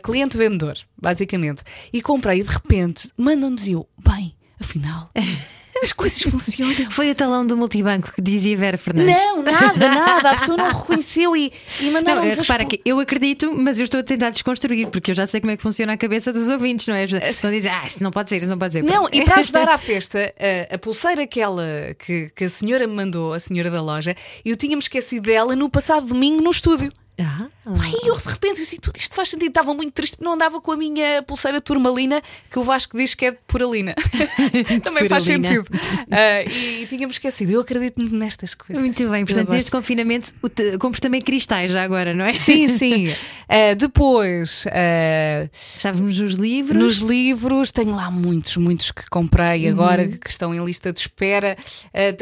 [0.02, 1.64] cliente-vendedor, basicamente.
[1.92, 5.12] E comprei e de repente mandam-nos eu, bem, afinal.
[5.82, 6.92] As coisas funcionam.
[6.92, 9.16] Foi o talão do multibanco que dizia Vera Fernandes.
[9.16, 10.32] Não, nada, nada.
[10.32, 13.86] A pessoa não reconheceu e, e Não, mandaram eh, repara que eu acredito, mas eu
[13.86, 16.48] estou a tentar desconstruir, porque eu já sei como é que funciona a cabeça dos
[16.50, 17.04] ouvintes, não é?
[17.04, 18.84] Estão a dizer, ah, isso não pode ser, isso não pode ser.
[18.84, 20.34] Não, e para ajudar à festa,
[20.70, 21.66] a, a pulseira que, ela,
[21.98, 24.16] que, que a senhora me mandou, a senhora da loja,
[24.46, 26.92] eu tinha-me esquecido dela no passado domingo no estúdio.
[27.20, 29.50] Ah, E eu de repente eu assim, tudo isto faz sentido.
[29.50, 33.26] Estava muito triste não andava com a minha pulseira turmalina, que o Vasco diz que
[33.28, 33.94] é de puralina.
[34.84, 35.48] Também faz Puralina.
[35.48, 35.68] sentido.
[36.12, 37.52] Ah, e tínhamos esquecido.
[37.52, 38.82] Eu acredito muito nestas coisas.
[38.84, 39.26] muito bem.
[39.26, 40.34] Portanto, neste confinamento,
[40.80, 42.34] compres também cristais já agora, não é?
[42.34, 43.14] Sim, sim.
[43.56, 46.82] Ah, depois, ah, Estávamos nos livros.
[46.84, 51.56] nos livros, tenho lá muitos, muitos que comprei agora que estão em lista de espera.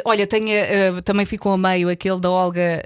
[0.04, 0.50] Olha, tenho,
[1.06, 2.84] também ficou a meio aquele da Olga.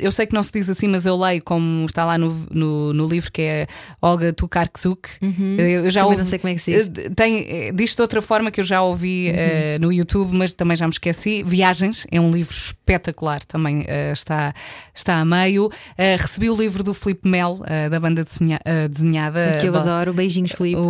[0.00, 2.92] eu sei que não se diz assim, mas eu leio como está lá no, no,
[2.92, 3.66] no livro, que é
[4.00, 5.08] Olga Tukarczuk.
[5.58, 7.04] Eu, eu já Também ouvi, não sei como é que se diz.
[7.04, 10.52] eh, Tem, eh, diz de outra forma que eu já ouvi eh, no YouTube, mas
[10.54, 11.42] também já me esqueci.
[11.42, 14.54] Viagens é um livro espetacular, também eh, está,
[14.94, 15.70] está a meio.
[15.98, 17.60] Eh, recebi o livro do Filipe Mel,
[17.90, 18.60] da banda desenha-
[18.90, 19.58] desenhada.
[19.60, 20.12] Que eu adoro.
[20.12, 20.80] Beijinhos, Filipe.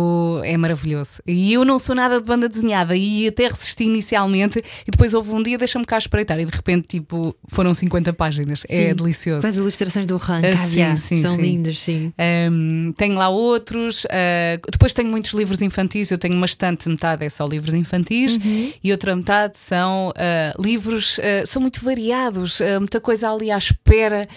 [0.43, 1.21] é maravilhoso.
[1.25, 5.31] E eu não sou nada de banda desenhada e até resisti inicialmente e depois houve
[5.31, 8.63] um dia, deixa-me cá espreitar e de repente tipo, foram 50 páginas.
[8.69, 8.95] É Sim.
[8.95, 9.41] delicioso.
[9.41, 11.41] Com as ilustrações do Ah, sim, sim, são sim.
[11.41, 12.13] lindos, sim.
[12.51, 14.05] Um, tenho lá outros.
[14.05, 16.11] uh, depois tenho muitos livros infantis.
[16.11, 18.37] Eu tenho uma estante, metade é só livros infantis
[18.83, 21.17] e outra metade são uh, livros.
[21.17, 24.27] uh, são muito variados, muita coisa ali à espera.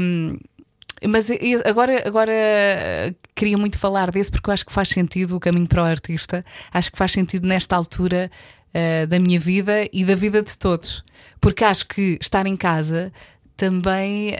[0.00, 0.36] Um,
[1.06, 1.28] mas
[1.64, 2.32] agora, agora
[3.34, 6.44] queria muito falar desse porque eu acho que faz sentido o caminho para o artista.
[6.72, 8.30] Acho que faz sentido nesta altura
[8.74, 11.02] uh, da minha vida e da vida de todos.
[11.40, 13.12] Porque acho que estar em casa
[13.56, 14.36] também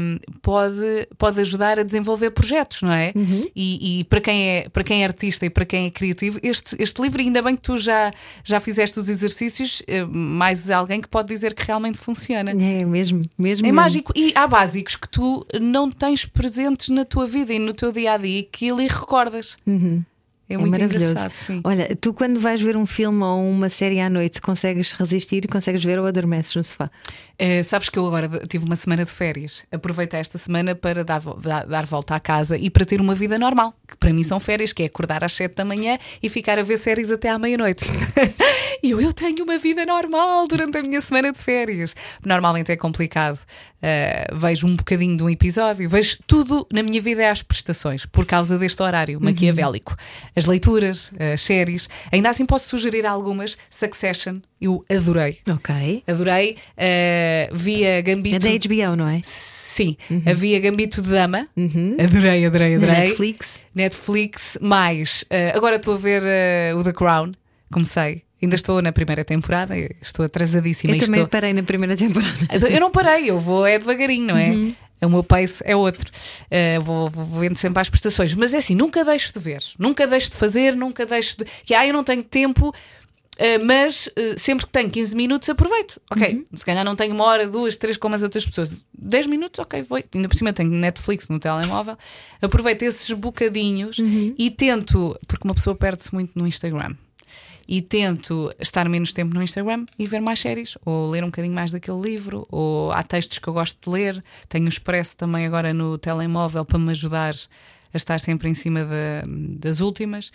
[0.00, 3.12] um, pode, pode ajudar a desenvolver projetos, não é?
[3.54, 6.76] E, e para, quem é, para quem é artista e para quem é criativo, este,
[6.80, 8.12] este livro, ainda bem que tu já,
[8.44, 12.52] já fizeste os exercícios, eh, mais alguém que pode dizer que realmente funciona.
[12.52, 13.66] É mesmo, mesmo.
[13.66, 13.74] É mesmo.
[13.74, 14.12] mágico.
[14.14, 18.12] E há básicos que tu não tens presentes na tua vida e no teu dia
[18.12, 19.56] a dia que ali recordas.
[20.48, 21.14] É É muito maravilhoso.
[21.64, 25.82] Olha, tu quando vais ver um filme ou uma série à noite, consegues resistir, consegues
[25.82, 26.90] ver ou adormeces no sofá?
[27.38, 29.64] Eh, sabes que eu agora tive uma semana de férias.
[29.72, 33.38] Aproveitei esta semana para dar, dar, dar volta à casa e para ter uma vida
[33.38, 36.58] normal, que para mim são férias, que é acordar às 7 da manhã e ficar
[36.58, 37.86] a ver séries até à meia-noite.
[38.82, 41.94] e eu, eu tenho uma vida normal durante a minha semana de férias.
[42.24, 43.38] Normalmente é complicado.
[43.82, 48.06] Eh, vejo um bocadinho de um episódio, vejo tudo na minha vida é às prestações,
[48.06, 49.94] por causa deste horário maquiavélico.
[50.34, 51.88] As leituras, as séries.
[52.10, 53.58] Ainda assim posso sugerir algumas.
[53.68, 55.38] Succession, eu adorei.
[55.50, 56.02] Ok.
[56.06, 56.56] Adorei.
[56.78, 58.38] Uh, via É Gambito.
[58.38, 59.20] da HBO, não é?
[59.22, 61.46] Sim, havia Gambito de Dama.
[62.02, 63.00] Adorei, adorei, Na adorei.
[63.08, 63.60] Netflix.
[63.74, 65.22] Netflix, mais.
[65.24, 67.32] uh, agora estou a ver uh, o The Crown.
[67.72, 68.22] Comecei.
[68.42, 70.94] Ainda estou na primeira temporada, estou atrasadíssima.
[70.94, 71.28] Eu também estou...
[71.28, 72.34] parei na primeira temporada.
[72.52, 74.50] Então, Eu não parei, eu vou é devagarinho, não é?
[74.50, 74.74] Uhum.
[75.02, 76.10] O meu pace é outro.
[76.44, 78.34] Uh, vou, vou vendo sempre às prestações.
[78.34, 81.44] Mas é assim, nunca deixo de ver, nunca deixo de fazer, nunca deixo de.
[81.64, 82.68] Que ah, eu não tenho tempo.
[82.68, 86.00] uh, mas uh, sempre que tenho 15 minutos aproveito.
[86.10, 86.44] Ok, Uhum.
[86.56, 88.70] se calhar não tenho uma hora, duas, três como as outras pessoas.
[88.98, 90.02] 10 minutos, ok, vou.
[90.14, 91.96] Ainda por cima tenho Netflix no telemóvel.
[92.40, 94.34] Aproveito esses bocadinhos Uhum.
[94.38, 96.94] e tento, porque uma pessoa perde-se muito no Instagram
[97.68, 101.54] e tento estar menos tempo no Instagram e ver mais séries, ou ler um bocadinho
[101.54, 104.22] mais daquele livro, ou há textos que eu gosto de ler.
[104.48, 107.34] Tenho o Expresso também agora no telemóvel para me ajudar
[107.92, 109.24] a estar sempre em cima da-
[109.58, 110.30] das últimas.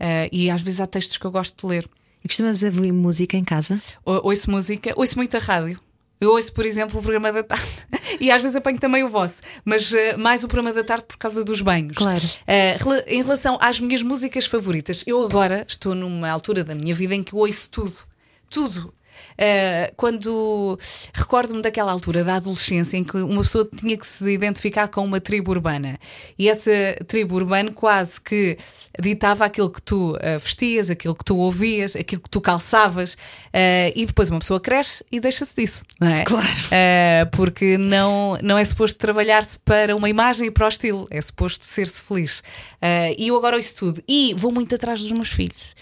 [0.00, 1.88] Eh, e às vezes há textos que eu gosto de ler.
[2.24, 3.80] E costumas ouvir música em casa?
[4.04, 5.78] Ou- Ouço música, ouço muita rádio.
[6.22, 7.66] Eu ouço, por exemplo, o programa da tarde
[8.20, 11.16] e às vezes apanho também o vosso, mas eh, mais o programa da tarde por
[11.16, 11.96] causa dos banhos.
[11.96, 12.22] Claro.
[12.78, 17.14] Rela- em relação às minhas músicas favoritas, eu agora estou numa altura da minha vida
[17.14, 17.96] em que ouço tudo.
[18.48, 18.94] Tudo.
[19.38, 20.78] Eh, quando
[21.12, 25.20] recordo-me daquela altura da adolescência em que uma pessoa tinha que se identificar com uma
[25.20, 25.98] tribo urbana
[26.38, 26.70] e essa
[27.06, 28.58] tribo urbana quase que
[29.00, 33.16] ditava aquilo que tu eh, vestias, aquilo que tu ouvias, aquilo que tu calçavas
[33.52, 36.24] eh, e depois uma pessoa cresce e deixa-se disso, não é?
[36.24, 36.46] Claro.
[37.32, 41.64] Porque não, não é suposto trabalhar-se para uma imagem e para o estilo, é suposto
[41.64, 42.42] ser-se feliz.
[43.16, 45.74] E eu agora ouço tudo e vou muito atrás dos meus filhos.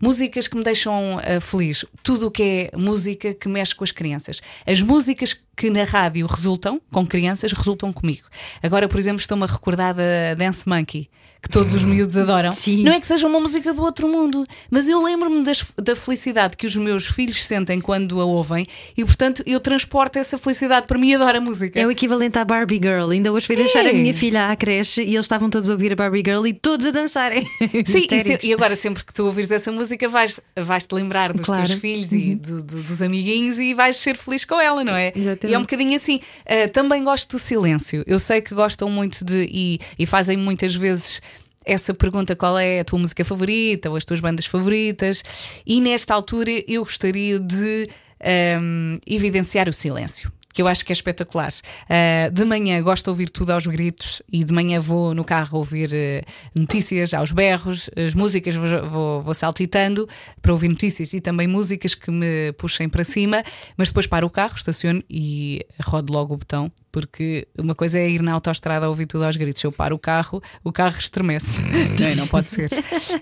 [0.00, 2.97] Músicas que me deixam feliz, tudo o que é música
[3.34, 4.40] que mexe com as crianças.
[4.66, 8.26] As músicas que na rádio resultam com crianças resultam comigo.
[8.62, 11.08] Agora, por exemplo, estou-me a recordar da Dance Monkey.
[11.48, 12.52] Que todos os miúdos adoram.
[12.52, 12.82] Sim.
[12.82, 15.42] Não é que seja uma música do outro mundo, mas eu lembro-me
[15.82, 20.36] da felicidade que os meus filhos sentem quando a ouvem e, portanto, eu transporto essa
[20.36, 21.80] felicidade para mim e adoro a música.
[21.80, 23.08] É o equivalente à Barbie Girl.
[23.10, 23.90] Ainda hoje fui deixar É.
[23.90, 26.52] a minha filha à creche e eles estavam todos a ouvir a Barbie Girl e
[26.52, 27.46] todos a dançarem.
[27.86, 31.32] Sim, e, se- e agora sempre que tu ouvires essa música vais, vais te lembrar
[31.32, 31.62] dos Claro.
[31.62, 31.68] Uhum.
[31.68, 35.12] teus filhos e do- do- dos amiguinhos e vais ser feliz com ela, não é?
[35.16, 35.46] Exatamente.
[35.50, 36.20] E é um bocadinho assim.
[36.46, 38.04] Ah, também gosto do silêncio.
[38.06, 41.22] Eu sei que gostam muito de e, e fazem muitas vezes.
[41.68, 45.22] Essa pergunta, qual é a tua música favorita ou as tuas bandas favoritas?
[45.66, 47.86] E nesta altura eu gostaria de
[48.24, 50.32] ahm, evidenciar o silêncio.
[50.58, 51.52] Que eu acho que é espetacular.
[51.88, 55.56] Ah, de manhã gosto de ouvir tudo aos gritos e de manhã vou no carro
[55.56, 60.08] ouvir eh, notícias aos berros, as músicas vou, vou, vou saltitando
[60.42, 63.44] para ouvir notícias e também músicas que me puxem para cima,
[63.76, 68.10] mas depois paro o carro, estaciono e rodo logo o botão, porque uma coisa é
[68.10, 69.62] ir na autoestrada ouvir tudo aos gritos.
[69.62, 71.60] Eu paro o carro, o carro estremece.
[72.00, 72.68] não, não pode ser.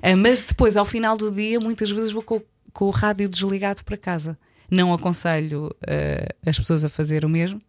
[0.03, 2.41] Ah, mas depois, ao final do dia, muitas vezes vou com,
[2.72, 4.39] com o rádio desligado para casa.
[4.71, 7.61] Não aconselho eh, as pessoas a fazer o mesmo,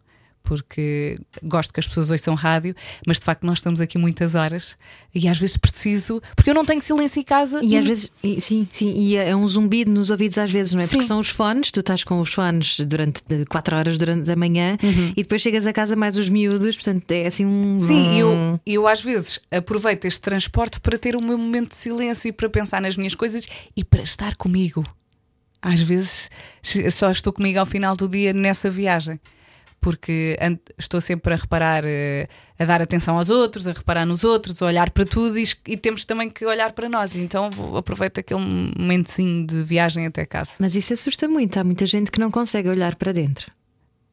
[0.44, 2.74] porque gosto que as pessoas ouçam rádio,
[3.06, 4.78] mas de facto nós estamos aqui muitas horas
[5.14, 8.40] e às vezes preciso, porque eu não tenho silêncio em casa E às vezes, e-
[8.40, 10.88] sim, sim, e é um zumbido nos ouvidos às vezes, não é?
[10.88, 11.08] Porque Sim.
[11.08, 15.10] são os fones, tu estás com os fones durante 4 horas durante a manhã Uhum.
[15.18, 17.80] e depois chegas a casa mais os miúdos, portanto é assim um.
[17.82, 22.30] Sim, eu, eu às vezes aproveito este transporte para ter o meu momento de silêncio
[22.30, 23.46] e para pensar nas minhas coisas
[23.76, 24.86] e para estar comigo.
[25.68, 26.30] Às vezes
[26.92, 29.20] só estou comigo ao final do dia nessa viagem.
[29.80, 30.38] Porque
[30.78, 34.66] estou sempre a reparar, eh, a dar atenção aos outros, a reparar nos outros, a
[34.66, 37.16] olhar para tudo e, e temos também que olhar para nós.
[37.16, 40.52] Então aproveito aquele momentozinho de viagem até casa.
[40.58, 41.60] Mas isso assusta muito.
[41.60, 43.52] Há muita gente que não consegue olhar para dentro.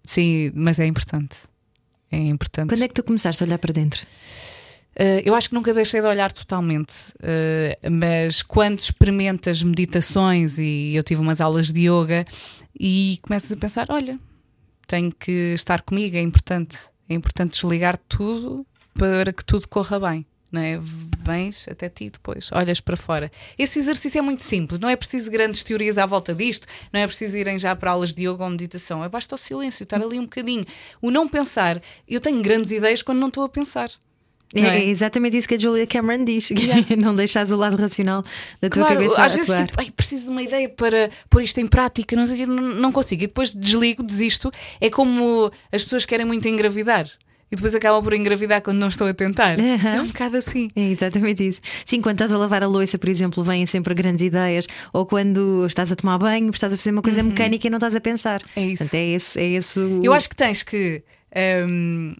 [0.04, 1.36] Sim, mas é importante.
[2.12, 2.68] É importante.
[2.68, 4.06] Quando é que tu começaste a olhar para dentro?
[4.94, 10.94] Uh, eu acho que nunca deixei de olhar totalmente, uh, mas quando experimentas meditações e
[10.94, 12.24] eu tive umas aulas de yoga
[12.78, 14.18] e começas a pensar: olha,
[14.86, 16.78] tenho que estar comigo, é importante,
[17.08, 18.64] é importante desligar tudo
[18.96, 20.26] para que tudo corra bem.
[20.52, 20.78] Não é?
[20.80, 23.28] Vens até ti depois, olhas para fora.
[23.58, 27.06] Esse exercício é muito simples, não é preciso grandes teorias à volta disto, não é
[27.08, 30.16] preciso irem já para aulas de yoga ou meditação, é basta o silêncio, estar ali
[30.16, 30.64] um bocadinho.
[31.02, 33.90] O não pensar, eu tenho grandes ideias quando não estou a pensar.
[34.54, 34.78] É, é?
[34.78, 36.54] é exatamente isso que a Julia Cameron diz: que
[36.96, 38.22] não deixares o lado racional
[38.60, 39.66] da tua Claro, cabeça às a vezes atuar.
[39.66, 43.22] tipo, "Ai, preciso de uma ideia para pôr isto em prática, não sei não, consigo.
[43.24, 44.50] E depois desligo, desisto.
[44.80, 47.06] É como as pessoas querem muito engravidar
[47.52, 49.58] e depois acabam por engravidar quando não estão a tentar.
[49.60, 49.94] Aham.
[49.96, 50.68] É um bocado assim.
[50.74, 51.60] É exatamente isso.
[51.84, 54.66] Sim, quando estás a lavar a louça, por exemplo, vêm sempre grandes ideias.
[54.92, 57.94] Ou quando estás a tomar banho, estás a fazer uma coisa mecânica e não estás
[57.94, 58.40] a pensar.
[58.56, 58.62] Uhum.
[58.62, 58.84] É isso.
[58.84, 61.02] Portanto, é esse, é esse o- Eu acho que tens que.
[61.30, 62.16] pe-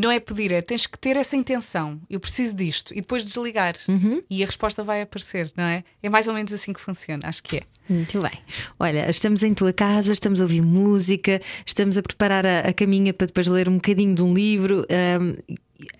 [0.00, 2.00] não é pedir, é tens que ter essa intenção.
[2.10, 2.92] Eu preciso disto.
[2.92, 3.74] E depois desligar.
[3.88, 4.22] Uhum.
[4.28, 5.84] E a resposta vai aparecer, não é?
[6.02, 7.62] É mais ou menos assim que funciona, acho que é.
[7.88, 8.32] Muito bem.
[8.80, 13.14] Olha, estamos em tua casa, estamos a ouvir música, estamos a preparar a, a caminha
[13.14, 14.84] para depois ler um bocadinho de um livro.
[14.90, 15.34] Ahm,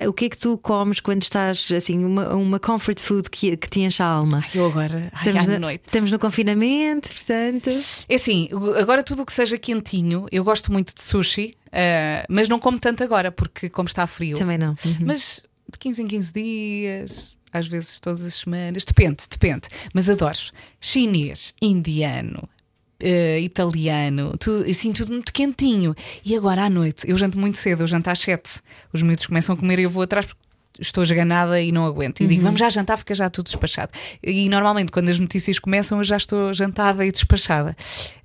[0.09, 3.69] o que é que tu comes quando estás assim, uma, uma comfort food que, que
[3.71, 4.43] te enche a alma?
[4.53, 5.83] Eu agora, ai, Estamos, na- noite.
[5.87, 7.71] estamos no confinamento, portanto.
[8.09, 8.49] É assim,
[8.81, 12.79] agora tudo o que seja quentinho, eu gosto muito de sushi, eh, mas não como
[12.79, 14.39] tanto agora, porque como está frio.
[14.39, 14.71] Também não.
[14.85, 14.97] Uhum.
[15.07, 19.69] Mas de 15 em 15 dias, às vezes todas as semanas, depende, depende.
[19.93, 20.39] Mas adoro
[20.81, 22.49] chinês, indiano.
[22.99, 25.95] eh, italiano, tu- assim, tudo muito quentinho.
[26.25, 28.61] E agora à noite, eu janto muito cedo, eu janto às 7.
[28.91, 30.41] Os miúdos começam a comer e eu vou atrás porque
[30.81, 32.21] estou esganada e não aguento.
[32.23, 33.93] E digo, vamos já jantar, fica já tudo despachado.
[34.23, 37.77] E normalmente, quando as notícias começam, eu já estou jantada e despachada,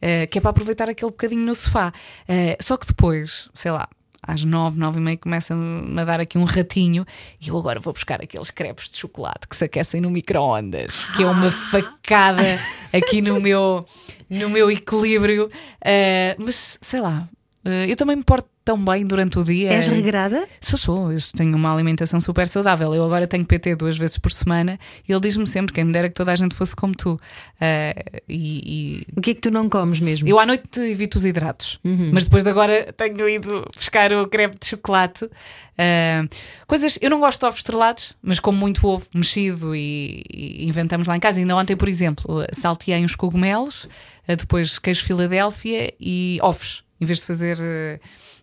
[0.01, 1.93] Eh, que é para aproveitar aquele bocadinho no sofá.
[2.27, 3.87] Eh, só que depois, sei lá.
[4.23, 7.03] Às nove, nove e meia começa-me a dar aqui um ratinho
[7.41, 11.23] e eu agora vou buscar aqueles crepes de chocolate que se aquecem no micro-ondas, que
[11.23, 12.59] é uma facada
[12.93, 13.83] aqui no meu,
[14.29, 15.49] no meu equilíbrio.
[15.83, 17.27] Eh, mas sei lá,
[17.65, 19.71] eh, eu também me porto tão bem durante o dia.
[19.71, 20.47] És regrada?
[20.61, 22.93] Sou, sou, eu tenho uma alimentação super saudável.
[22.93, 26.07] Eu agora tenho PT duas vezes por semana e ele diz-me sempre: quem me dera
[26.09, 27.19] que toda a gente fosse como tu.
[27.59, 30.27] Eh, e, e O que é que tu não comes mesmo?
[30.27, 31.79] eu à noite evito os hidratos,
[32.13, 35.29] mas depois de agora tenho ido buscar o crepe de chocolate.
[35.77, 36.23] Ah,
[36.67, 41.07] coisas, eu não gosto de ovos estrelados, mas como muito ovo mexido e, e inventamos
[41.07, 41.39] lá em casa.
[41.39, 43.87] Ainda ontem, por exemplo, salteei uns cogumelos,
[44.27, 47.57] ah, depois queijo Filadélfia e ovos, em vez de fazer.
[47.59, 47.99] ah,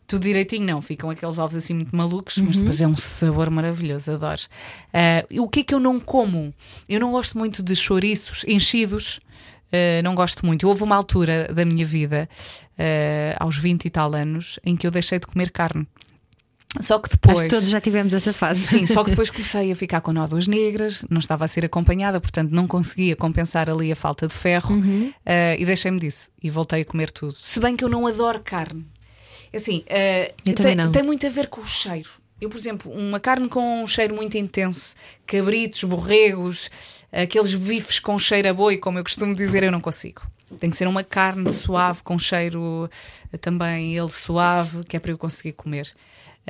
[0.08, 4.10] tudo direitinho, não, ficam aqueles ovos assim muito malucos, mas depois é um sabor maravilhoso,
[4.10, 4.40] adoro.
[5.30, 6.52] E o que é que eu não como?
[6.88, 9.20] Eu não gosto muito de chouriços enchidos,
[9.68, 10.66] Uh, não gosto muito.
[10.66, 12.26] Houve uma altura da minha vida,
[12.72, 15.86] uh, aos 20 e tal anos, em que eu deixei de comer carne.
[16.80, 17.38] Só que depois.
[17.38, 18.62] Acho que todos já tivemos essa fase.
[18.62, 22.20] Sim, só que depois comecei a ficar com nódoas negras, não estava a ser acompanhada,
[22.20, 25.12] portanto não conseguia compensar ali a falta de ferro Uhum.
[25.24, 27.34] eh, e deixei-me disso e voltei a comer tudo.
[27.34, 28.86] Se bem que eu não adoro carne.
[29.54, 32.08] Assim, eh, Eu também tem, tem muito a ver com o cheiro.
[32.40, 34.94] Eu, por exemplo, uma carne com um cheiro muito intenso,
[35.26, 36.70] cabritos, borregos,
[37.10, 40.22] aqueles bifes com cheiro a boi, como eu costumo dizer, eu não consigo.
[40.58, 42.88] Tem que ser uma carne suave, com cheiro
[43.32, 45.92] eh, também ele suave, que é para eu conseguir comer.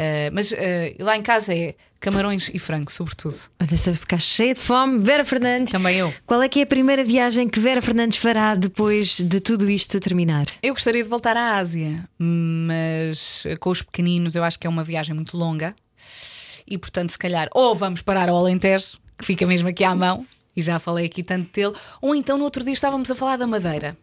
[0.00, 3.36] Eh, mas eh, lá em casa é camarões e frango, sobretudo.
[3.60, 5.00] Olha, a ficar cheia de fome.
[5.00, 5.72] Vera Fernandes.
[5.72, 6.14] Também eu.
[6.24, 9.98] Qual é que é a primeira viagem que Vera Fernandes fará depois de tudo isto
[9.98, 10.46] terminar?
[10.62, 14.70] Eu gostaria de voltar à Ásia, mas eh, com os pequeninos eu acho que é
[14.70, 15.74] uma viagem muito longa
[16.64, 20.24] e, portanto, se calhar, ou vamos parar ao Alentejo, que fica mesmo aqui à mão,
[20.54, 23.48] e já falei aqui tanto dele, ou então no outro dia estávamos a falar da
[23.48, 23.96] Madeira.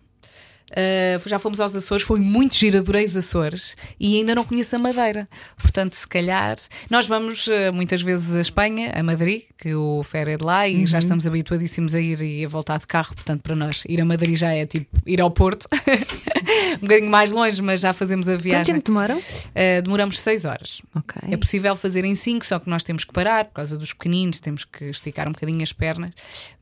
[0.71, 4.75] Uh, já fomos aos Açores, foi muito giro, adorei os Açores e ainda não conheço
[4.75, 5.29] a Madeira.
[5.57, 6.57] Portanto, se calhar,
[6.89, 10.67] nós vamos uh, muitas vezes a Espanha, a Madrid, que o Fer é de lá
[10.67, 13.13] e já estamos habituadíssimos a ir e a voltar de carro.
[13.13, 15.67] Portanto, para nós, ir a Madrid já é tipo ir ao Porto,
[16.77, 18.75] um bocadinho mais longe, mas já fazemos a Quanto viagem.
[18.75, 19.17] tempo demoram?
[19.17, 20.81] Uh, demoramos seis horas.
[20.95, 21.21] Ok.
[21.31, 24.39] É possível fazer em 5, só que nós temos que parar por causa dos pequeninos,
[24.39, 26.11] temos que esticar um bocadinho as pernas,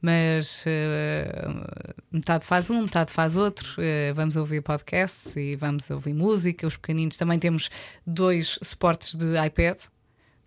[0.01, 0.63] mas
[2.11, 3.75] metade faz um, metade faz outro.
[4.13, 6.67] Vamos ouvir podcasts e vamos ouvir música.
[6.67, 7.69] Os pequeninos também temos
[8.05, 9.77] dois suportes de iPad.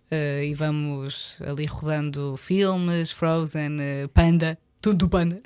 [0.09, 5.41] eh, e vamos ali rodando filmes, Frozen, eh, Panda, tudo do Panda.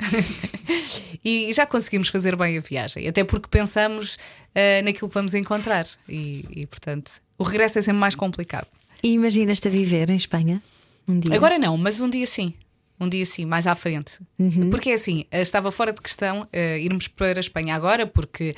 [1.26, 4.18] e já conseguimos fazer bem a viagem, até porque pensamos
[4.54, 5.88] eh, naquilo que vamos encontrar.
[6.08, 8.68] E, e, portanto, o regresso é sempre mais complicado.
[9.02, 10.62] E imaginas-te a viver em Espanha
[11.08, 11.36] um dia?
[11.36, 12.54] Agora não, mas um dia sim.
[13.02, 14.20] Um dia sim, mais à frente.
[14.70, 18.54] Porque é assim, eh, estava fora de questão eh, irmos para a Espanha agora, porque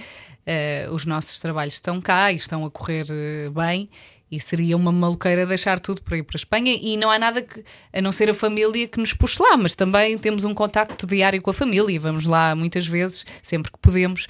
[0.46, 3.90] eh, os nossos trabalhos estão cá e estão a correr eh, bem.
[4.30, 6.78] E seria uma maluqueira deixar tudo para ir para a Espanha.
[6.82, 7.64] E não há nada que,
[7.94, 11.42] a não ser a família que nos puxe lá, mas também temos um contacto diário
[11.42, 11.98] com a família.
[11.98, 14.28] Vamos lá muitas vezes, sempre que podemos.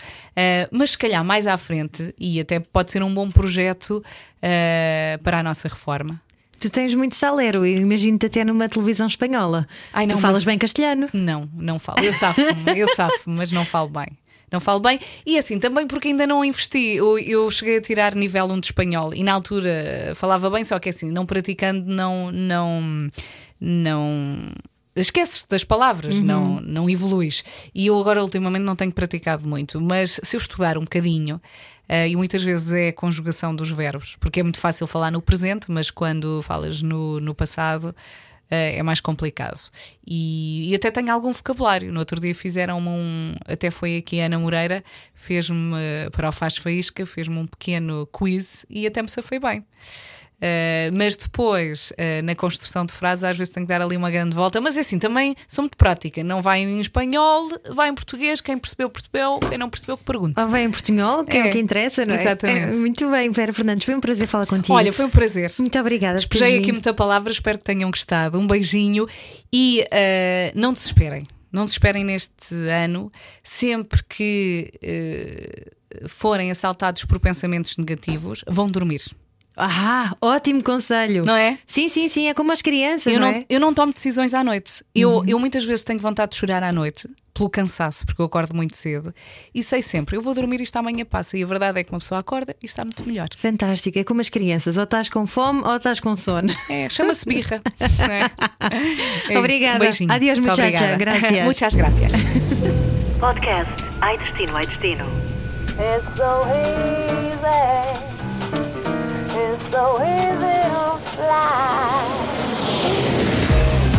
[0.72, 4.04] Mas se calhar mais à frente, e até pode ser um bom projeto
[5.24, 6.22] para a nossa reforma.
[6.64, 9.68] Tu tens muito salero, eu imagino-te até numa televisão espanhola.
[9.92, 11.10] Ai, não, tu falas mas- bem castelhano.
[11.12, 12.02] Não, não falo.
[12.02, 14.08] Eu safo-me, eu safo mas não falo bem.
[14.50, 14.98] Não falo bem.
[15.26, 16.96] E assim, também porque ainda não investi.
[16.96, 20.64] Eu, eu cheguei a tirar nível 1 de espanhol e na altura eh, falava bem,
[20.64, 22.32] só que assim, não praticando, não.
[22.32, 23.10] não,
[23.60, 24.54] não
[24.96, 27.44] Esqueces das palavras, não, não evoluís.
[27.74, 31.42] E eu agora, ultimamente, não tenho praticado muito, mas se eu estudar um bocadinho,
[31.88, 35.22] eh, e muitas vezes é a conjugação dos verbos, porque é muito fácil falar no
[35.22, 37.96] presente, mas quando falas no, no passado,
[38.50, 39.60] eh, é mais complicado.
[40.06, 41.92] E, e até tenho algum vocabulário.
[41.92, 43.36] No outro dia fizeram-me um.
[43.48, 44.84] Até foi aqui a Ana Moreira,
[45.16, 49.66] fez-me eh, para o Faz Faísca, fez-me um pequeno quiz e até me safei bem.
[50.46, 54.12] Eh, mas depois, eh, na construção de frases, às vezes tenho que dar ali uma
[54.12, 54.60] grande volta.
[54.60, 56.22] Mas é assim, também sou muito prática.
[56.22, 58.42] Não vai em espanhol, vai em português.
[58.42, 59.40] Quem percebeu, percebeu.
[59.40, 60.38] Quem não percebeu, que pergunte.
[60.38, 62.20] Ou vem em portunhol, que é, É, o que interessa, não é?
[62.20, 62.60] exatamente.
[62.60, 64.74] É, muito bem, Vera Fernandes, foi um prazer falar contigo.
[64.74, 65.50] Olha, foi um prazer.
[65.60, 66.18] muito obrigada.
[66.18, 68.38] Despejei aqui muita palavra, espero que tenham gostado.
[68.38, 69.08] Um beijinho
[69.52, 71.26] e eh, não desesperem.
[71.54, 73.10] Não desesperem neste ano.
[73.46, 74.74] Sempre que
[76.10, 79.04] forem assaltados por pensamentos negativos, vão dormir.
[79.56, 81.24] Ah, ótimo conselho.
[81.26, 81.58] Não é?
[81.68, 83.40] Sim, sim, sim, é como as crianças, Eu não, não, é?
[83.40, 83.46] Uhum.
[83.50, 84.84] eu não tomo decisões à noite.
[84.96, 88.56] Eu, eu muitas vezes tenho vontade de chorar à noite, pelo cansaço, porque eu acordo
[88.56, 89.14] muito cedo.
[89.54, 91.38] E sei sempre, eu vou dormir e isto amanhã passa.
[91.38, 93.28] E a verdade é que uma pessoa acorda e está muito melhor.
[93.38, 96.52] Fantástico, é como as crianças, ou estás com fome ou estás com sono.
[96.70, 97.62] É, chama-se birra.
[99.30, 99.34] é?
[99.34, 99.40] É.
[99.40, 99.76] Obrigada.
[99.78, 100.12] Um beijinho.
[100.12, 100.94] Adiós, Muito muchacha.
[100.94, 100.98] obrigada.
[100.98, 101.46] Gracias.
[101.46, 102.12] Muchas gracias.
[103.20, 105.06] Podcast Ai Destino, Ai Destino.
[105.80, 107.83] It's so easy
[109.74, 111.98] so easy to fly.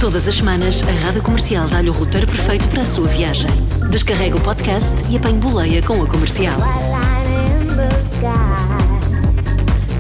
[0.01, 3.51] Todas as semanas, a Rádio Comercial dá-lhe o roteiro perfeito para a sua viagem.
[3.91, 6.61] Descarrega o podcast e apanhe boleia com a comercial.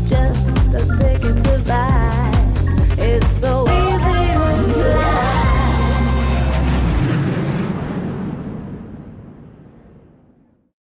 [0.06, 1.93] Just.